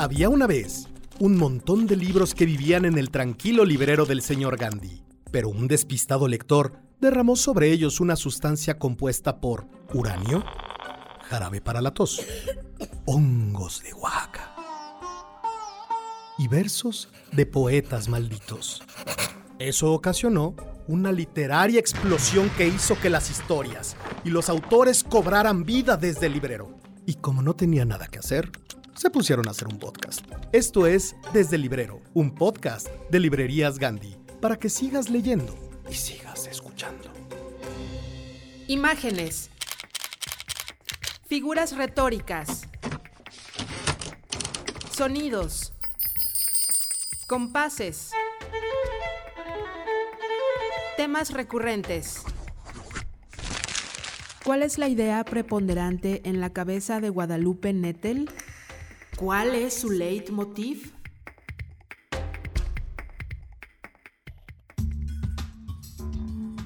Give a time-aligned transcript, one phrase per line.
[0.00, 0.88] Había una vez
[1.18, 5.68] un montón de libros que vivían en el tranquilo librero del señor Gandhi, pero un
[5.68, 10.42] despistado lector derramó sobre ellos una sustancia compuesta por uranio,
[11.28, 12.24] jarabe para la tos,
[13.04, 14.54] hongos de Oaxaca
[16.38, 18.82] y versos de poetas malditos.
[19.58, 20.56] Eso ocasionó
[20.88, 26.32] una literaria explosión que hizo que las historias y los autores cobraran vida desde el
[26.32, 26.80] librero.
[27.04, 28.50] Y como no tenía nada que hacer,
[29.00, 30.26] se pusieron a hacer un podcast.
[30.52, 35.56] Esto es Desde Librero, un podcast de Librerías Gandhi, para que sigas leyendo
[35.88, 37.10] y sigas escuchando.
[38.66, 39.48] Imágenes.
[41.26, 42.68] Figuras retóricas.
[44.90, 45.72] Sonidos.
[47.26, 48.10] Compases.
[50.98, 52.22] Temas recurrentes.
[54.44, 58.28] ¿Cuál es la idea preponderante en la cabeza de Guadalupe Nettel?
[59.20, 60.92] ¿Cuál es su leitmotiv?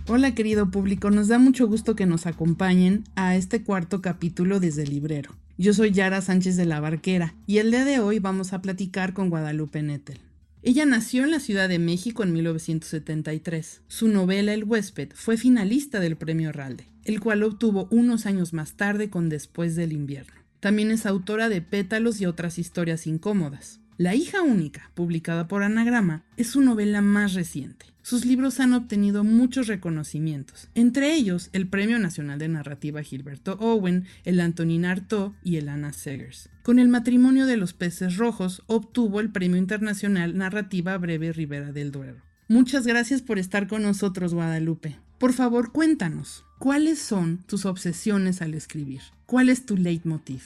[0.07, 4.85] Hola querido público, nos da mucho gusto que nos acompañen a este cuarto capítulo desde
[4.85, 5.35] el librero.
[5.59, 9.15] Yo soy Yara Sánchez de la Barquera y el día de hoy vamos a platicar
[9.15, 10.21] con Guadalupe Nettel.
[10.63, 13.83] Ella nació en la Ciudad de México en 1973.
[13.89, 18.75] Su novela El huésped fue finalista del Premio Ralde, el cual obtuvo unos años más
[18.75, 20.44] tarde con Después del invierno.
[20.65, 23.83] También es autora de Pétalos y otras historias incómodas.
[23.99, 27.85] La hija única, publicada por Anagrama, es su novela más reciente.
[28.01, 34.07] Sus libros han obtenido muchos reconocimientos, entre ellos el Premio Nacional de Narrativa Gilberto Owen,
[34.25, 36.49] el Antonin Artaud y el Anna Segers.
[36.63, 41.93] Con el matrimonio de los peces rojos obtuvo el Premio Internacional Narrativa Breve Rivera del
[41.93, 42.23] Duero.
[42.49, 44.97] Muchas gracias por estar con nosotros, Guadalupe.
[45.25, 49.01] Por favor, cuéntanos, ¿cuáles son tus obsesiones al escribir?
[49.25, 50.43] ¿Cuál es tu leitmotiv?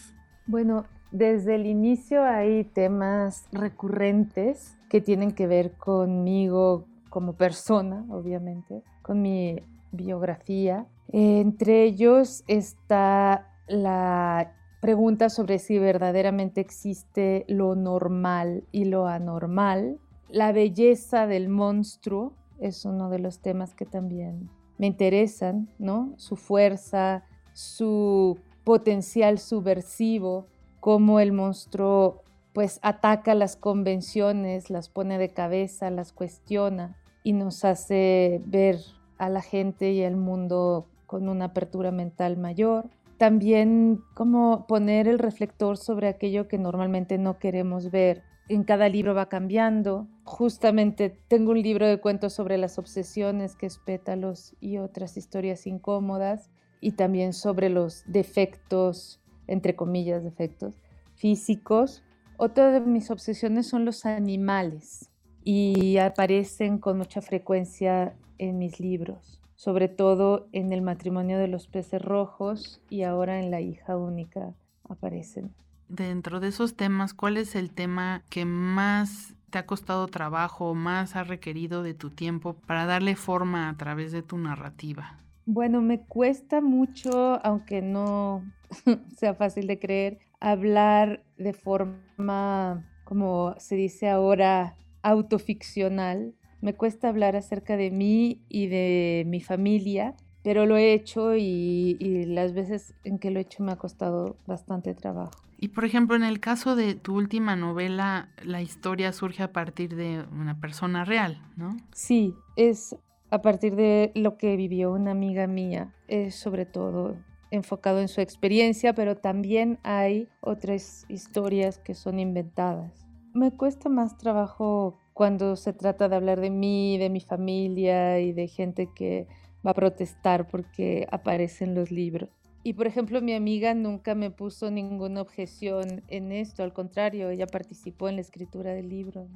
[0.46, 8.84] Bueno, desde el inicio hay temas recurrentes que tienen que ver conmigo como persona, obviamente,
[9.02, 10.86] con mi biografía.
[11.08, 19.98] Entre ellos está la pregunta sobre si verdaderamente existe lo normal y lo anormal.
[20.28, 26.14] La belleza del monstruo es uno de los temas que también me interesan, ¿no?
[26.16, 30.46] Su fuerza, su potencial subversivo,
[30.80, 32.22] cómo el monstruo
[32.52, 38.78] pues ataca las convenciones, las pone de cabeza, las cuestiona y nos hace ver
[39.18, 42.88] a la gente y al mundo con una apertura mental mayor.
[43.16, 48.22] También cómo poner el reflector sobre aquello que normalmente no queremos ver.
[48.48, 50.08] En cada libro va cambiando.
[50.24, 55.66] Justamente tengo un libro de cuentos sobre las obsesiones, que es Pétalos y otras historias
[55.66, 56.50] incómodas
[56.80, 60.80] y también sobre los defectos, entre comillas, defectos
[61.14, 62.02] físicos.
[62.38, 65.10] Otra de mis obsesiones son los animales
[65.44, 71.66] y aparecen con mucha frecuencia en mis libros, sobre todo en el matrimonio de los
[71.66, 74.54] peces rojos y ahora en la hija única
[74.88, 75.52] aparecen.
[75.88, 81.16] Dentro de esos temas, ¿cuál es el tema que más te ha costado trabajo, más
[81.16, 85.18] ha requerido de tu tiempo para darle forma a través de tu narrativa?
[85.46, 88.44] Bueno, me cuesta mucho, aunque no
[89.16, 96.34] sea fácil de creer, hablar de forma, como se dice ahora, autoficcional.
[96.60, 102.24] Me cuesta hablar acerca de mí y de mi familia, pero lo he hecho y,
[102.26, 105.32] las veces en que lo he hecho me ha costado bastante trabajo.
[105.60, 109.96] Y por ejemplo, en el caso de tu última novela, la historia surge a partir
[109.96, 111.76] de una persona real, ¿no?
[111.92, 112.96] Sí, es
[113.30, 117.16] a partir de lo que vivió una amiga mía, es sobre todo
[117.50, 123.06] enfocado en su experiencia, pero también hay otras historias que son inventadas.
[123.34, 128.32] Me cuesta más trabajo cuando se trata de hablar de mí, de mi familia y
[128.32, 129.26] de gente que
[129.66, 132.30] va a protestar porque aparecen los libros.
[132.62, 137.46] Y por ejemplo, mi amiga nunca me puso ninguna objeción en esto, al contrario, ella
[137.46, 139.28] participó en la escritura del libro.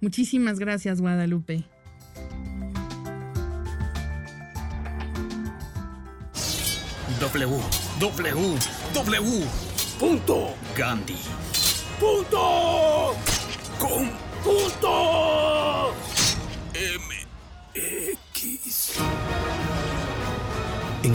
[0.00, 1.64] Muchísimas gracias, Guadalupe.
[10.80, 11.16] www.gandhi.
[11.98, 13.14] Punto.
[13.80, 15.49] MX.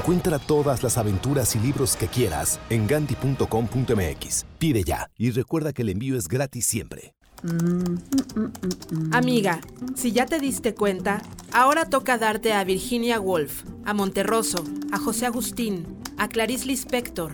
[0.06, 4.46] Encuentra todas las aventuras y libros que quieras en gandhi.com.mx.
[4.60, 7.16] Pide ya y recuerda que el envío es gratis siempre.
[9.12, 9.62] Amiga,
[9.96, 15.26] si ya te diste cuenta, ahora toca darte a Virginia Woolf, a Monterroso, a José
[15.26, 17.34] Agustín, a Clarice Lispector.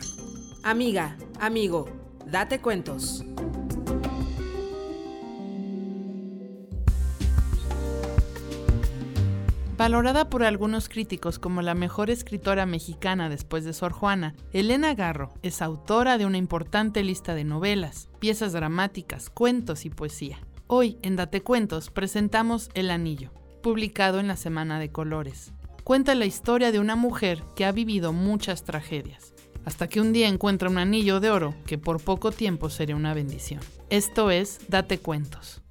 [0.63, 1.89] Amiga, amigo,
[2.25, 3.25] date cuentos.
[9.81, 15.33] Valorada por algunos críticos como la mejor escritora mexicana después de Sor Juana, Elena Garro
[15.41, 20.37] es autora de una importante lista de novelas, piezas dramáticas, cuentos y poesía.
[20.67, 23.31] Hoy, en Date Cuentos, presentamos El Anillo,
[23.63, 25.51] publicado en la Semana de Colores.
[25.83, 29.33] Cuenta la historia de una mujer que ha vivido muchas tragedias,
[29.65, 33.15] hasta que un día encuentra un anillo de oro que por poco tiempo sería una
[33.15, 33.61] bendición.
[33.89, 35.63] Esto es Date Cuentos.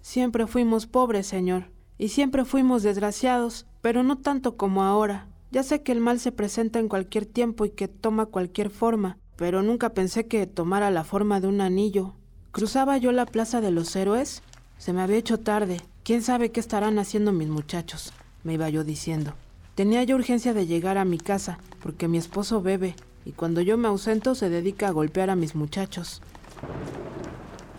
[0.00, 5.28] Siempre fuimos pobres, Señor, y siempre fuimos desgraciados, pero no tanto como ahora.
[5.50, 9.18] Ya sé que el mal se presenta en cualquier tiempo y que toma cualquier forma,
[9.36, 12.14] pero nunca pensé que tomara la forma de un anillo.
[12.52, 14.42] ¿Cruzaba yo la Plaza de los Héroes?
[14.78, 15.80] Se me había hecho tarde.
[16.04, 18.12] ¿Quién sabe qué estarán haciendo mis muchachos?
[18.44, 19.34] me iba yo diciendo.
[19.74, 22.94] Tenía yo urgencia de llegar a mi casa, porque mi esposo bebe,
[23.24, 26.22] y cuando yo me ausento se dedica a golpear a mis muchachos.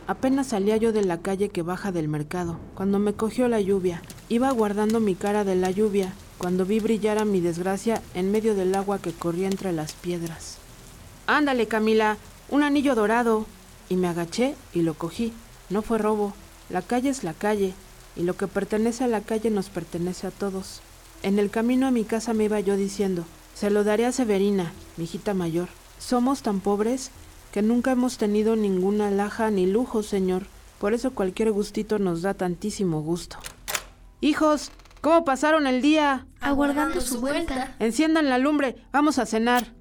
[0.07, 4.01] Apenas salía yo de la calle que baja del mercado, cuando me cogió la lluvia.
[4.29, 8.55] Iba guardando mi cara de la lluvia, cuando vi brillar a mi desgracia en medio
[8.55, 10.59] del agua que corría entre las piedras.
[11.27, 12.15] Ándale, Camila,
[12.49, 13.45] un anillo dorado.
[13.89, 15.33] Y me agaché y lo cogí.
[15.69, 16.33] No fue robo.
[16.69, 17.73] La calle es la calle,
[18.15, 20.81] y lo que pertenece a la calle nos pertenece a todos.
[21.21, 24.71] En el camino a mi casa me iba yo diciendo, se lo daré a Severina,
[24.95, 25.67] mi hijita mayor.
[25.99, 27.11] Somos tan pobres
[27.51, 30.43] que nunca hemos tenido ninguna alhaja ni lujo, señor.
[30.79, 33.37] Por eso cualquier gustito nos da tantísimo gusto.
[34.21, 34.71] Hijos,
[35.01, 36.27] ¿cómo pasaron el día?
[36.39, 37.75] Aguardando su vuelta.
[37.79, 39.73] Enciendan la lumbre, vamos a cenar.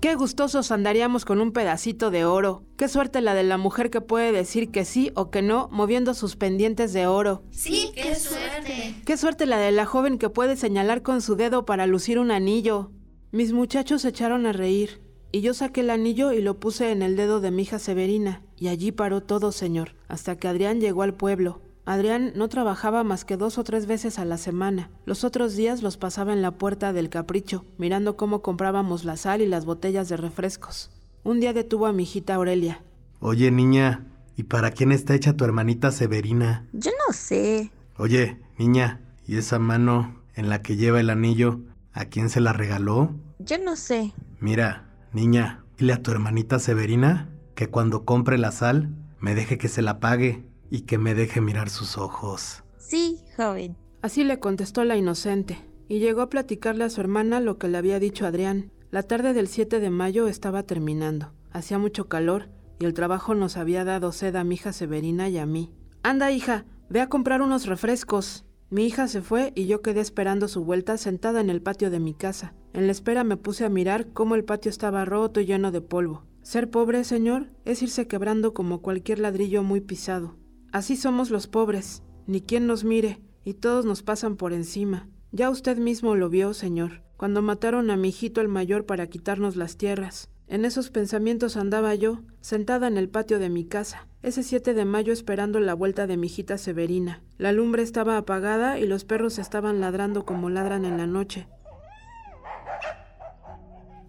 [0.00, 2.64] Qué gustosos andaríamos con un pedacito de oro.
[2.78, 6.14] Qué suerte la de la mujer que puede decir que sí o que no moviendo
[6.14, 7.42] sus pendientes de oro.
[7.50, 8.94] Sí, qué suerte.
[9.04, 12.30] Qué suerte la de la joven que puede señalar con su dedo para lucir un
[12.30, 12.92] anillo.
[13.32, 15.00] Mis muchachos se echaron a reír,
[15.30, 18.42] y yo saqué el anillo y lo puse en el dedo de mi hija Severina,
[18.58, 21.60] y allí paró todo, señor, hasta que Adrián llegó al pueblo.
[21.84, 24.90] Adrián no trabajaba más que dos o tres veces a la semana.
[25.06, 29.42] Los otros días los pasaba en la puerta del capricho, mirando cómo comprábamos la sal
[29.42, 30.90] y las botellas de refrescos.
[31.22, 32.82] Un día detuvo a mi hijita Aurelia.
[33.20, 34.06] Oye, niña,
[34.36, 36.66] ¿y para quién está hecha tu hermanita Severina?
[36.72, 37.70] Yo no sé.
[37.96, 41.60] Oye, niña, ¿y esa mano en la que lleva el anillo,
[41.92, 43.14] a quién se la regaló?
[43.38, 44.12] Yo no sé.
[44.38, 49.68] Mira, niña, dile a tu hermanita Severina que cuando compre la sal, me deje que
[49.68, 52.64] se la pague y que me deje mirar sus ojos.
[52.78, 53.76] Sí, joven.
[54.02, 55.58] Así le contestó la inocente,
[55.88, 58.70] y llegó a platicarle a su hermana lo que le había dicho Adrián.
[58.90, 61.32] La tarde del 7 de mayo estaba terminando.
[61.52, 62.48] Hacía mucho calor
[62.78, 65.70] y el trabajo nos había dado sed a mi hija Severina y a mí.
[66.02, 68.46] Anda, hija, ve a comprar unos refrescos.
[68.70, 71.98] Mi hija se fue y yo quedé esperando su vuelta sentada en el patio de
[71.98, 72.54] mi casa.
[72.72, 75.80] En la espera me puse a mirar cómo el patio estaba roto y lleno de
[75.80, 76.24] polvo.
[76.42, 80.36] Ser pobre, señor, es irse quebrando como cualquier ladrillo muy pisado.
[80.70, 85.08] Así somos los pobres, ni quien nos mire, y todos nos pasan por encima.
[85.32, 89.56] Ya usted mismo lo vio, señor, cuando mataron a mi hijito el mayor para quitarnos
[89.56, 90.28] las tierras.
[90.46, 94.84] En esos pensamientos andaba yo, sentada en el patio de mi casa, ese 7 de
[94.84, 97.22] mayo esperando la vuelta de mi hijita Severina.
[97.38, 101.48] La lumbre estaba apagada y los perros estaban ladrando como ladran en la noche.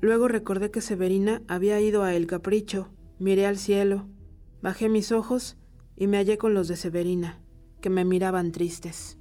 [0.02, 2.90] Luego recordé que Severina había ido a El Capricho.
[3.20, 4.08] Miré al cielo,
[4.62, 5.58] bajé mis ojos
[5.96, 7.40] y me hallé con los de Severina,
[7.80, 9.18] que me miraban tristes.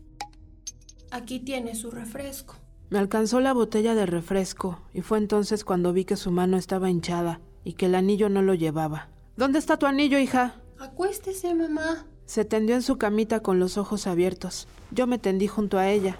[1.11, 2.57] Aquí tiene su refresco.
[2.89, 6.91] Me alcanzó la botella de refresco y fue entonces cuando vi que su mano estaba
[6.91, 9.11] hinchada y que el anillo no lo llevaba.
[9.37, 10.60] ¿Dónde está tu anillo, hija?
[10.81, 12.07] Acuéstese, mamá.
[12.25, 14.67] Se tendió en su camita con los ojos abiertos.
[14.91, 16.19] Yo me tendí junto a ella.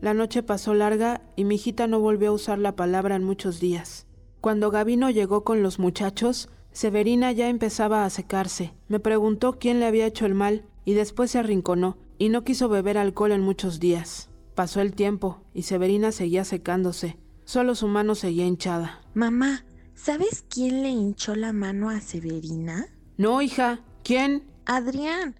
[0.00, 3.60] La noche pasó larga y mi hijita no volvió a usar la palabra en muchos
[3.60, 4.06] días.
[4.40, 8.74] Cuando Gavino llegó con los muchachos, Severina ya empezaba a secarse.
[8.88, 12.68] Me preguntó quién le había hecho el mal y después se arrinconó y no quiso
[12.68, 14.28] beber alcohol en muchos días.
[14.56, 17.16] Pasó el tiempo y Severina seguía secándose.
[17.44, 19.02] Solo su mano seguía hinchada.
[19.14, 19.64] Mamá,
[19.94, 22.88] ¿sabes quién le hinchó la mano a Severina?
[23.16, 23.84] No, hija.
[24.02, 24.44] ¿Quién?
[24.66, 25.34] Adrián,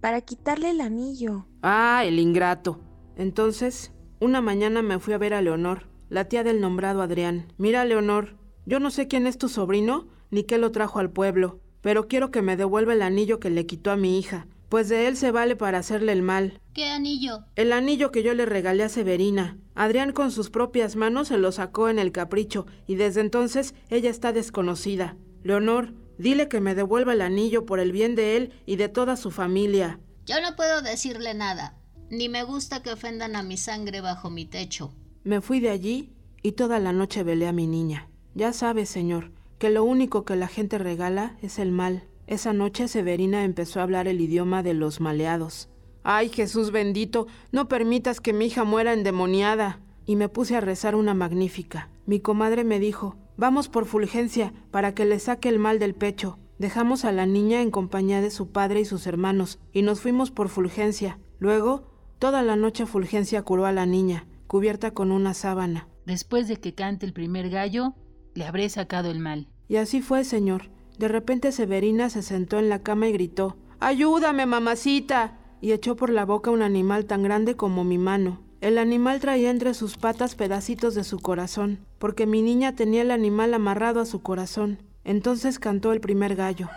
[0.00, 1.46] para quitarle el anillo.
[1.62, 2.80] Ah, el ingrato.
[3.16, 7.52] Entonces, una mañana me fui a ver a Leonor, la tía del nombrado Adrián.
[7.58, 11.60] Mira, Leonor, yo no sé quién es tu sobrino, ni qué lo trajo al pueblo,
[11.80, 15.08] pero quiero que me devuelva el anillo que le quitó a mi hija, pues de
[15.08, 16.60] él se vale para hacerle el mal.
[16.74, 17.44] ¿Qué anillo?
[17.56, 19.58] El anillo que yo le regalé a Severina.
[19.74, 24.10] Adrián con sus propias manos se lo sacó en el capricho, y desde entonces ella
[24.10, 25.16] está desconocida.
[25.42, 25.92] Leonor,
[26.22, 29.30] dile que me devuelva el anillo por el bien de él y de toda su
[29.30, 30.00] familia.
[30.24, 31.76] Yo no puedo decirle nada,
[32.08, 34.94] ni me gusta que ofendan a mi sangre bajo mi techo.
[35.24, 36.12] Me fui de allí
[36.42, 38.08] y toda la noche velé a mi niña.
[38.34, 42.04] Ya sabes, señor, que lo único que la gente regala es el mal.
[42.26, 45.68] Esa noche Severina empezó a hablar el idioma de los maleados.
[46.02, 49.80] Ay, Jesús bendito, no permitas que mi hija muera endemoniada.
[50.04, 51.88] Y me puse a rezar una magnífica.
[52.06, 56.38] Mi comadre me dijo, vamos por Fulgencia para que le saque el mal del pecho.
[56.58, 60.30] Dejamos a la niña en compañía de su padre y sus hermanos y nos fuimos
[60.30, 61.18] por Fulgencia.
[61.38, 65.88] Luego, toda la noche Fulgencia curó a la niña, cubierta con una sábana.
[66.06, 67.94] Después de que cante el primer gallo,
[68.34, 69.48] le habré sacado el mal.
[69.68, 70.70] Y así fue, señor.
[70.98, 75.38] De repente Severina se sentó en la cama y gritó, Ayúdame, mamacita.
[75.60, 78.41] y echó por la boca un animal tan grande como mi mano.
[78.62, 83.10] El animal traía entre sus patas pedacitos de su corazón, porque mi niña tenía el
[83.10, 84.78] animal amarrado a su corazón.
[85.02, 86.68] Entonces cantó el primer gallo.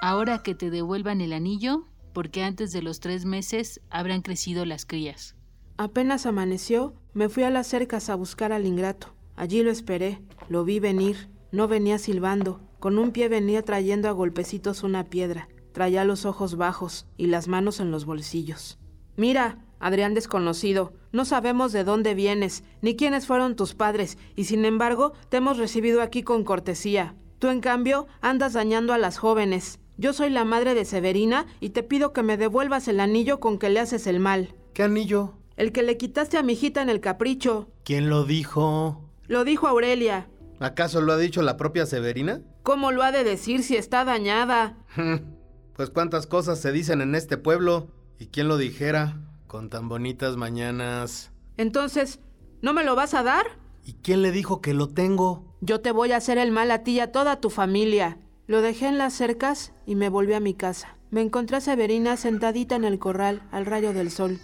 [0.00, 4.86] Ahora que te devuelvan el anillo, porque antes de los tres meses habrán crecido las
[4.86, 5.34] crías.
[5.76, 9.08] Apenas amaneció, me fui a las cercas a buscar al ingrato.
[9.34, 14.12] Allí lo esperé, lo vi venir, no venía silbando, con un pie venía trayendo a
[14.12, 18.78] golpecitos una piedra, traía los ojos bajos y las manos en los bolsillos.
[19.16, 24.64] Mira, Adrián desconocido, no sabemos de dónde vienes, ni quiénes fueron tus padres, y sin
[24.64, 27.16] embargo te hemos recibido aquí con cortesía.
[27.40, 29.80] Tú, en cambio, andas dañando a las jóvenes.
[29.96, 33.58] Yo soy la madre de Severina y te pido que me devuelvas el anillo con
[33.58, 34.54] que le haces el mal.
[34.74, 35.34] ¿Qué anillo?
[35.56, 37.70] El que le quitaste a mi hijita en el capricho.
[37.84, 39.10] ¿Quién lo dijo?
[39.26, 40.28] Lo dijo Aurelia.
[40.58, 42.42] ¿Acaso lo ha dicho la propia Severina?
[42.62, 44.76] ¿Cómo lo ha de decir si está dañada?
[45.74, 47.88] pues cuántas cosas se dicen en este pueblo.
[48.18, 49.18] ¿Y quién lo dijera?
[49.50, 51.32] Con tan bonitas mañanas.
[51.56, 52.20] Entonces,
[52.62, 53.44] ¿no me lo vas a dar?
[53.84, 55.56] ¿Y quién le dijo que lo tengo?
[55.60, 58.16] Yo te voy a hacer el mal a ti y a toda tu familia.
[58.46, 60.96] Lo dejé en las cercas y me volví a mi casa.
[61.10, 64.38] Me encontré a Severina sentadita en el corral al rayo del sol.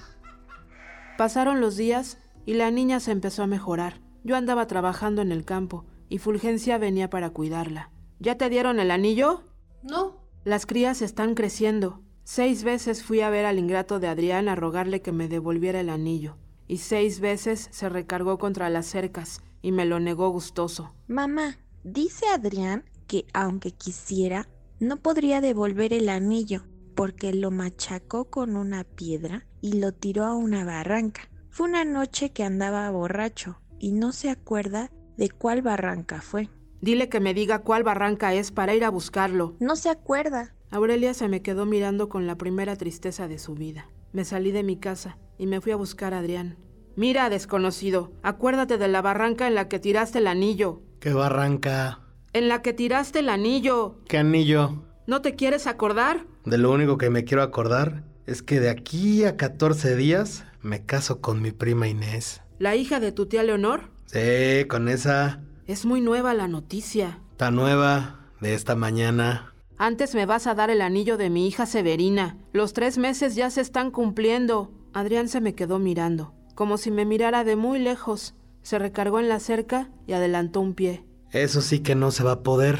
[1.17, 4.01] Pasaron los días y la niña se empezó a mejorar.
[4.25, 7.93] Yo andaba trabajando en el campo y Fulgencia venía para cuidarla.
[8.19, 9.45] ¿Ya te dieron el anillo?
[9.85, 10.17] No.
[10.43, 12.03] Las crías están creciendo.
[12.29, 15.89] Seis veces fui a ver al ingrato de Adrián a rogarle que me devolviera el
[15.89, 20.93] anillo, y seis veces se recargó contra las cercas y me lo negó gustoso.
[21.07, 24.49] Mamá, dice Adrián que aunque quisiera,
[24.81, 26.65] no podría devolver el anillo,
[26.97, 31.31] porque lo machacó con una piedra y lo tiró a una barranca.
[31.49, 36.51] Fue una noche que andaba borracho y no se acuerda de cuál barranca fue.
[36.81, 39.55] Dile que me diga cuál barranca es para ir a buscarlo.
[39.61, 40.56] No se acuerda.
[40.71, 43.89] Aurelia se me quedó mirando con la primera tristeza de su vida.
[44.13, 46.57] Me salí de mi casa y me fui a buscar a Adrián.
[46.97, 50.81] Mira, desconocido, acuérdate de la barranca en la que tiraste el anillo.
[50.99, 52.01] ¿Qué barranca?
[52.33, 54.01] En la que tiraste el anillo.
[54.09, 54.83] ¿Qué anillo?
[55.07, 56.27] ¿No te quieres acordar?
[56.45, 60.85] De lo único que me quiero acordar es que de aquí a 14 días me
[60.85, 62.43] caso con mi prima Inés.
[62.59, 63.91] ¿La hija de tu tía Leonor?
[64.07, 65.41] Sí, con esa.
[65.67, 67.21] Es muy nueva la noticia.
[67.37, 69.53] Tan nueva, de esta mañana.
[69.79, 72.39] Antes me vas a dar el anillo de mi hija Severina.
[72.53, 74.73] Los tres meses ya se están cumpliendo.
[74.95, 78.35] Adrián se me quedó mirando, como si me mirara de muy lejos.
[78.63, 81.05] Se recargó en la cerca y adelantó un pie.
[81.31, 82.79] Eso sí que no se va a poder.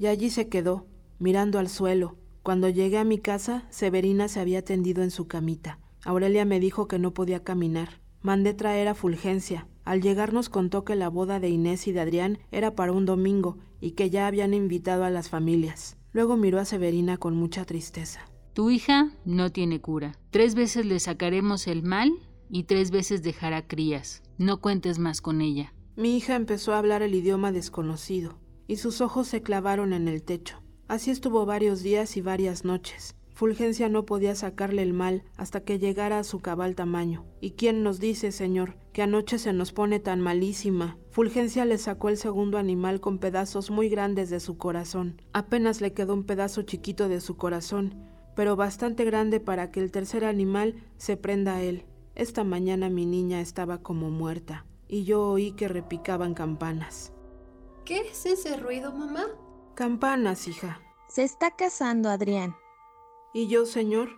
[0.00, 0.88] Y allí se quedó,
[1.20, 2.16] mirando al suelo.
[2.42, 5.78] Cuando llegué a mi casa, Severina se había tendido en su camita.
[6.04, 8.00] Aurelia me dijo que no podía caminar.
[8.20, 9.68] Mandé traer a Fulgencia.
[9.84, 13.06] Al llegar nos contó que la boda de Inés y de Adrián era para un
[13.06, 15.98] domingo y que ya habían invitado a las familias.
[16.12, 18.20] Luego miró a Severina con mucha tristeza.
[18.52, 20.18] Tu hija no tiene cura.
[20.30, 22.12] Tres veces le sacaremos el mal
[22.50, 24.22] y tres veces dejará crías.
[24.36, 25.72] No cuentes más con ella.
[25.96, 30.22] Mi hija empezó a hablar el idioma desconocido y sus ojos se clavaron en el
[30.22, 30.62] techo.
[30.86, 33.16] Así estuvo varios días y varias noches.
[33.34, 37.24] Fulgencia no podía sacarle el mal hasta que llegara a su cabal tamaño.
[37.40, 40.98] ¿Y quién nos dice, señor, que anoche se nos pone tan malísima?
[41.10, 45.20] Fulgencia le sacó el segundo animal con pedazos muy grandes de su corazón.
[45.32, 47.94] Apenas le quedó un pedazo chiquito de su corazón,
[48.36, 51.86] pero bastante grande para que el tercer animal se prenda a él.
[52.14, 57.12] Esta mañana mi niña estaba como muerta, y yo oí que repicaban campanas.
[57.84, 59.24] ¿Qué es ese ruido, mamá?
[59.74, 60.80] Campanas, hija.
[61.08, 62.54] Se está casando Adrián.
[63.34, 64.10] Y yo, señor,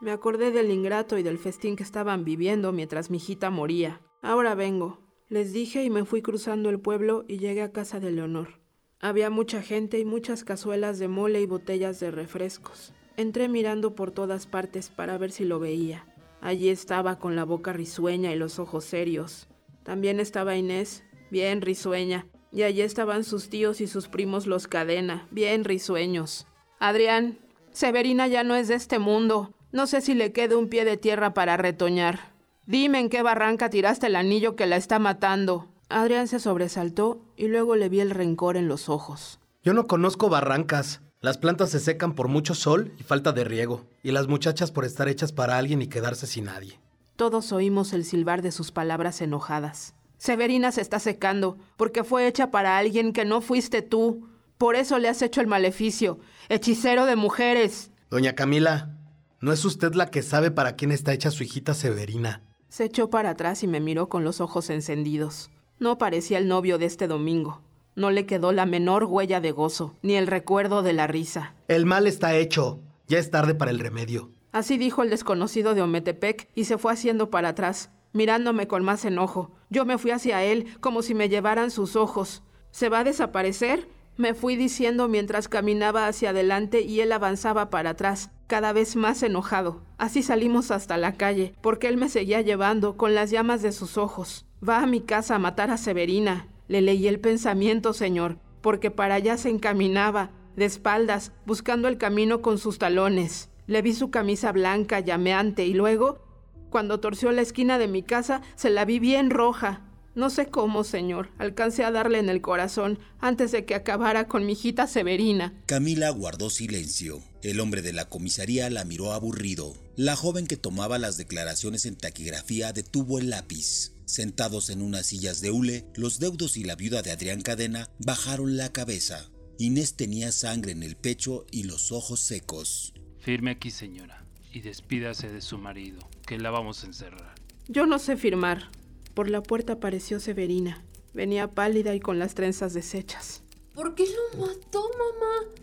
[0.00, 4.00] me acordé del ingrato y del festín que estaban viviendo mientras mi hijita moría.
[4.22, 4.98] Ahora vengo.
[5.28, 8.60] Les dije y me fui cruzando el pueblo y llegué a casa de Leonor.
[9.00, 12.92] Había mucha gente y muchas cazuelas de mole y botellas de refrescos.
[13.16, 16.06] Entré mirando por todas partes para ver si lo veía.
[16.40, 19.48] Allí estaba con la boca risueña y los ojos serios.
[19.84, 25.26] También estaba Inés, bien risueña, y allí estaban sus tíos y sus primos los cadena,
[25.30, 26.46] bien risueños.
[26.78, 27.38] Adrián,
[27.72, 29.54] Severina ya no es de este mundo.
[29.72, 32.32] No sé si le quede un pie de tierra para retoñar.
[32.66, 35.68] Dime en qué barranca tiraste el anillo que la está matando.
[35.88, 39.40] Adrián se sobresaltó y luego le vi el rencor en los ojos.
[39.62, 41.00] Yo no conozco barrancas.
[41.20, 44.84] Las plantas se secan por mucho sol y falta de riego, y las muchachas por
[44.84, 46.80] estar hechas para alguien y quedarse sin nadie.
[47.14, 49.94] Todos oímos el silbar de sus palabras enojadas.
[50.18, 54.28] Severina se está secando, porque fue hecha para alguien que no fuiste tú.
[54.62, 57.90] Por eso le has hecho el maleficio, hechicero de mujeres.
[58.10, 58.96] Doña Camila,
[59.40, 62.44] no es usted la que sabe para quién está hecha su hijita Severina.
[62.68, 65.50] Se echó para atrás y me miró con los ojos encendidos.
[65.80, 67.60] No parecía el novio de este domingo.
[67.96, 71.56] No le quedó la menor huella de gozo, ni el recuerdo de la risa.
[71.66, 72.78] El mal está hecho.
[73.08, 74.30] Ya es tarde para el remedio.
[74.52, 79.04] Así dijo el desconocido de Ometepec y se fue haciendo para atrás, mirándome con más
[79.04, 79.50] enojo.
[79.70, 82.44] Yo me fui hacia él como si me llevaran sus ojos.
[82.70, 83.88] ¿Se va a desaparecer?
[84.16, 89.22] Me fui diciendo mientras caminaba hacia adelante y él avanzaba para atrás, cada vez más
[89.22, 89.82] enojado.
[89.96, 93.96] Así salimos hasta la calle, porque él me seguía llevando con las llamas de sus
[93.96, 94.44] ojos.
[94.66, 96.48] Va a mi casa a matar a Severina.
[96.68, 102.42] Le leí el pensamiento, señor, porque para allá se encaminaba, de espaldas, buscando el camino
[102.42, 103.50] con sus talones.
[103.66, 106.20] Le vi su camisa blanca, llameante, y luego,
[106.68, 109.80] cuando torció la esquina de mi casa, se la vi bien roja.
[110.14, 111.30] No sé cómo, señor.
[111.38, 115.54] Alcancé a darle en el corazón antes de que acabara con mi hijita Severina.
[115.66, 117.22] Camila guardó silencio.
[117.42, 119.74] El hombre de la comisaría la miró aburrido.
[119.96, 123.92] La joven que tomaba las declaraciones en taquigrafía detuvo el lápiz.
[124.04, 128.58] Sentados en unas sillas de hule, los deudos y la viuda de Adrián Cadena bajaron
[128.58, 129.30] la cabeza.
[129.58, 132.92] Inés tenía sangre en el pecho y los ojos secos.
[133.20, 137.34] Firme aquí, señora, y despídase de su marido, que la vamos a encerrar.
[137.68, 138.70] Yo no sé firmar.
[139.14, 140.84] Por la puerta apareció Severina.
[141.12, 143.42] Venía pálida y con las trenzas deshechas.
[143.74, 145.54] ¿Por qué lo mató, mamá?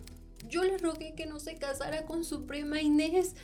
[0.48, 3.34] Yo le rogué que no se casara con su prima Inés.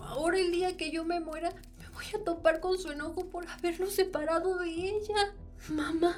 [0.00, 1.54] Ahora el día que yo me muera,
[1.94, 5.34] voy a topar con su enojo por haberlo separado de ella.
[5.68, 6.16] Mamá,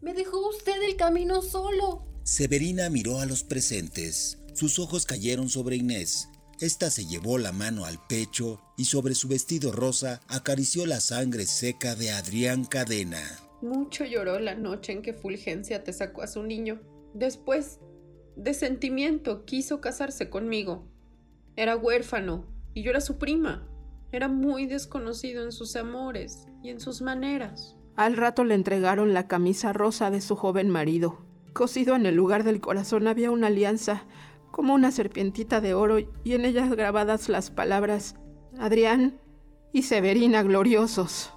[0.00, 2.04] me dejó usted el camino solo.
[2.24, 4.38] Severina miró a los presentes.
[4.54, 6.28] Sus ojos cayeron sobre Inés.
[6.62, 11.44] Esta se llevó la mano al pecho y sobre su vestido rosa acarició la sangre
[11.44, 13.18] seca de Adrián Cadena.
[13.62, 16.80] Mucho lloró la noche en que Fulgencia te sacó a su niño.
[17.14, 17.80] Después,
[18.36, 20.86] de sentimiento, quiso casarse conmigo.
[21.56, 23.68] Era huérfano y yo era su prima.
[24.12, 27.74] Era muy desconocido en sus amores y en sus maneras.
[27.96, 31.26] Al rato le entregaron la camisa rosa de su joven marido.
[31.54, 34.06] Cosido en el lugar del corazón había una alianza,
[34.52, 38.14] como una serpientita de oro, y en ellas grabadas las palabras
[38.60, 39.18] Adrián
[39.72, 41.32] y Severina gloriosos.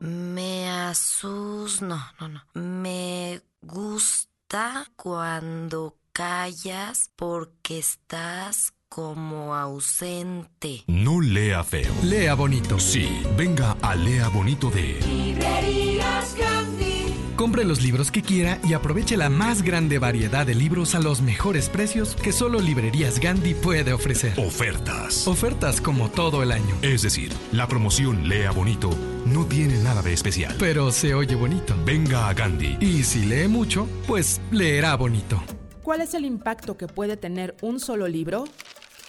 [0.00, 1.82] Me asus...
[1.82, 2.40] No, no, no.
[2.54, 10.84] Me gusta cuando callas porque estás como ausente.
[10.86, 11.92] No lea feo.
[12.02, 12.78] Lea bonito.
[12.78, 17.14] Sí, venga a Lea Bonito de Librerías Gandhi.
[17.36, 21.20] Compre los libros que quiera y aproveche la más grande variedad de libros a los
[21.20, 24.32] mejores precios que solo Librerías Gandhi puede ofrecer.
[24.38, 25.28] Ofertas.
[25.28, 26.74] Ofertas como todo el año.
[26.80, 28.90] Es decir, la promoción Lea Bonito
[29.26, 30.56] no tiene nada de especial.
[30.58, 31.74] Pero se oye bonito.
[31.84, 32.78] Venga a Gandhi.
[32.80, 35.42] Y si lee mucho, pues leerá bonito.
[35.82, 38.44] ¿Cuál es el impacto que puede tener un solo libro?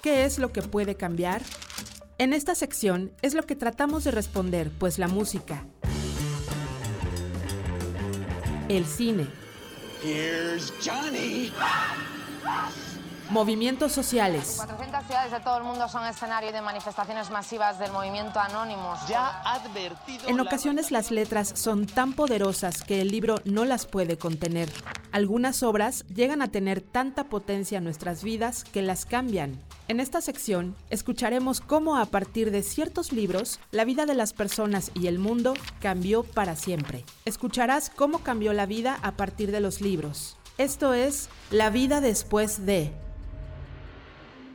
[0.01, 1.41] ¿Qué es lo que puede cambiar?
[2.19, 5.65] En esta sección es lo que tratamos de responder, pues la música,
[8.69, 9.27] el cine,
[10.03, 11.51] Here's Johnny.
[13.29, 18.39] movimientos sociales, 400 ciudades de todo el mundo son escenario de manifestaciones masivas del movimiento.
[19.07, 20.27] Ya advertido.
[20.27, 24.71] En ocasiones las letras son tan poderosas que el libro no las puede contener.
[25.11, 29.66] Algunas obras llegan a tener tanta potencia en nuestras vidas que las cambian.
[29.89, 34.91] En esta sección escucharemos cómo a partir de ciertos libros la vida de las personas
[34.93, 37.05] y el mundo cambió para siempre.
[37.23, 40.37] Escucharás cómo cambió la vida a partir de los libros.
[40.57, 42.91] Esto es La vida después de...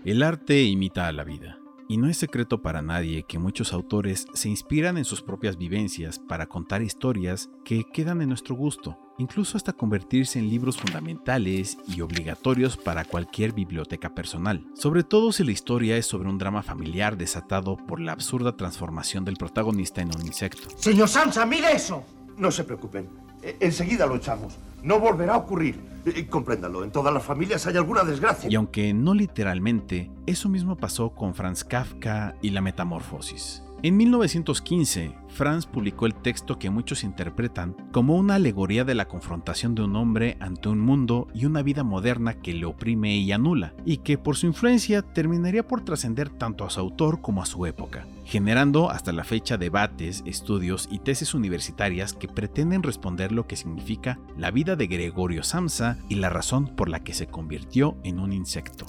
[0.05, 4.27] El arte imita a la vida, y no es secreto para nadie que muchos autores
[4.35, 9.57] se inspiran en sus propias vivencias para contar historias que quedan en nuestro gusto, incluso
[9.57, 15.53] hasta convertirse en libros fundamentales y obligatorios para cualquier biblioteca personal, sobre todo si la
[15.53, 20.27] historia es sobre un drama familiar desatado por la absurda transformación del protagonista en un
[20.27, 20.68] insecto.
[20.77, 22.05] Señor Sansa, mire eso.
[22.37, 23.09] No se preocupen,
[23.42, 24.57] e- enseguida lo echamos.
[24.83, 25.92] No volverá a ocurrir.
[26.05, 28.51] Eh, compréndalo, en todas las familias hay alguna desgracia.
[28.51, 33.62] Y aunque no literalmente, eso mismo pasó con Franz Kafka y la Metamorfosis.
[33.85, 39.75] En 1915, Franz publicó el texto que muchos interpretan como una alegoría de la confrontación
[39.75, 43.75] de un hombre ante un mundo y una vida moderna que le oprime y anula,
[43.85, 47.66] y que por su influencia terminaría por trascender tanto a su autor como a su
[47.66, 48.07] época.
[48.24, 54.18] Generando hasta la fecha debates, estudios y tesis universitarias que pretenden responder lo que significa
[54.37, 58.32] la vida de Gregorio Samsa y la razón por la que se convirtió en un
[58.32, 58.87] insecto.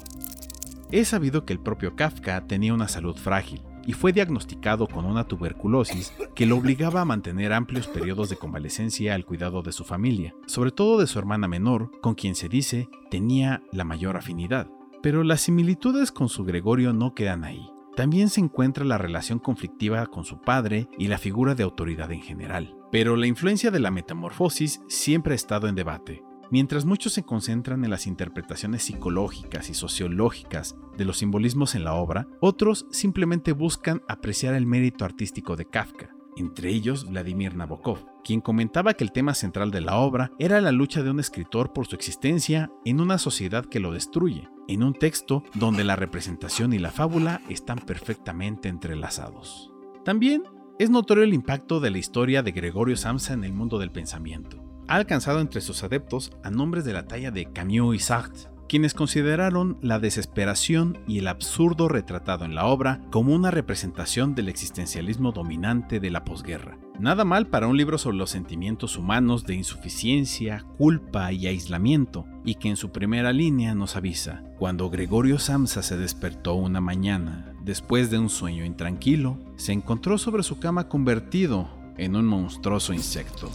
[0.91, 5.25] Es sabido que el propio Kafka tenía una salud frágil y fue diagnosticado con una
[5.25, 10.33] tuberculosis que lo obligaba a mantener amplios periodos de convalecencia al cuidado de su familia,
[10.45, 14.67] sobre todo de su hermana menor, con quien se dice tenía la mayor afinidad.
[15.01, 17.72] Pero las similitudes con su Gregorio no quedan ahí.
[17.95, 22.21] También se encuentra la relación conflictiva con su padre y la figura de autoridad en
[22.21, 22.75] general.
[22.91, 26.23] Pero la influencia de la metamorfosis siempre ha estado en debate.
[26.49, 31.93] Mientras muchos se concentran en las interpretaciones psicológicas y sociológicas de los simbolismos en la
[31.93, 38.41] obra, otros simplemente buscan apreciar el mérito artístico de Kafka, entre ellos Vladimir Nabokov, quien
[38.41, 41.87] comentaba que el tema central de la obra era la lucha de un escritor por
[41.87, 46.79] su existencia en una sociedad que lo destruye, en un texto donde la representación y
[46.79, 49.71] la fábula están perfectamente entrelazados.
[50.05, 50.43] También
[50.79, 54.63] es notorio el impacto de la historia de Gregorio Samsa en el mundo del pensamiento.
[54.87, 58.95] Ha alcanzado entre sus adeptos a nombres de la talla de Camus y Sartre, quienes
[58.95, 65.31] consideraron la desesperación y el absurdo retratado en la obra como una representación del existencialismo
[65.31, 66.79] dominante de la posguerra.
[66.99, 72.55] Nada mal para un libro sobre los sentimientos humanos de insuficiencia, culpa y aislamiento, y
[72.55, 78.09] que en su primera línea nos avisa, cuando Gregorio Samsa se despertó una mañana, después
[78.09, 83.51] de un sueño intranquilo, se encontró sobre su cama convertido en un monstruoso insecto.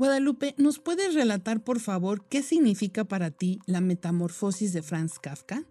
[0.00, 5.64] Guadalupe, ¿nos puedes relatar por favor qué significa para ti la metamorfosis de Franz Kafka?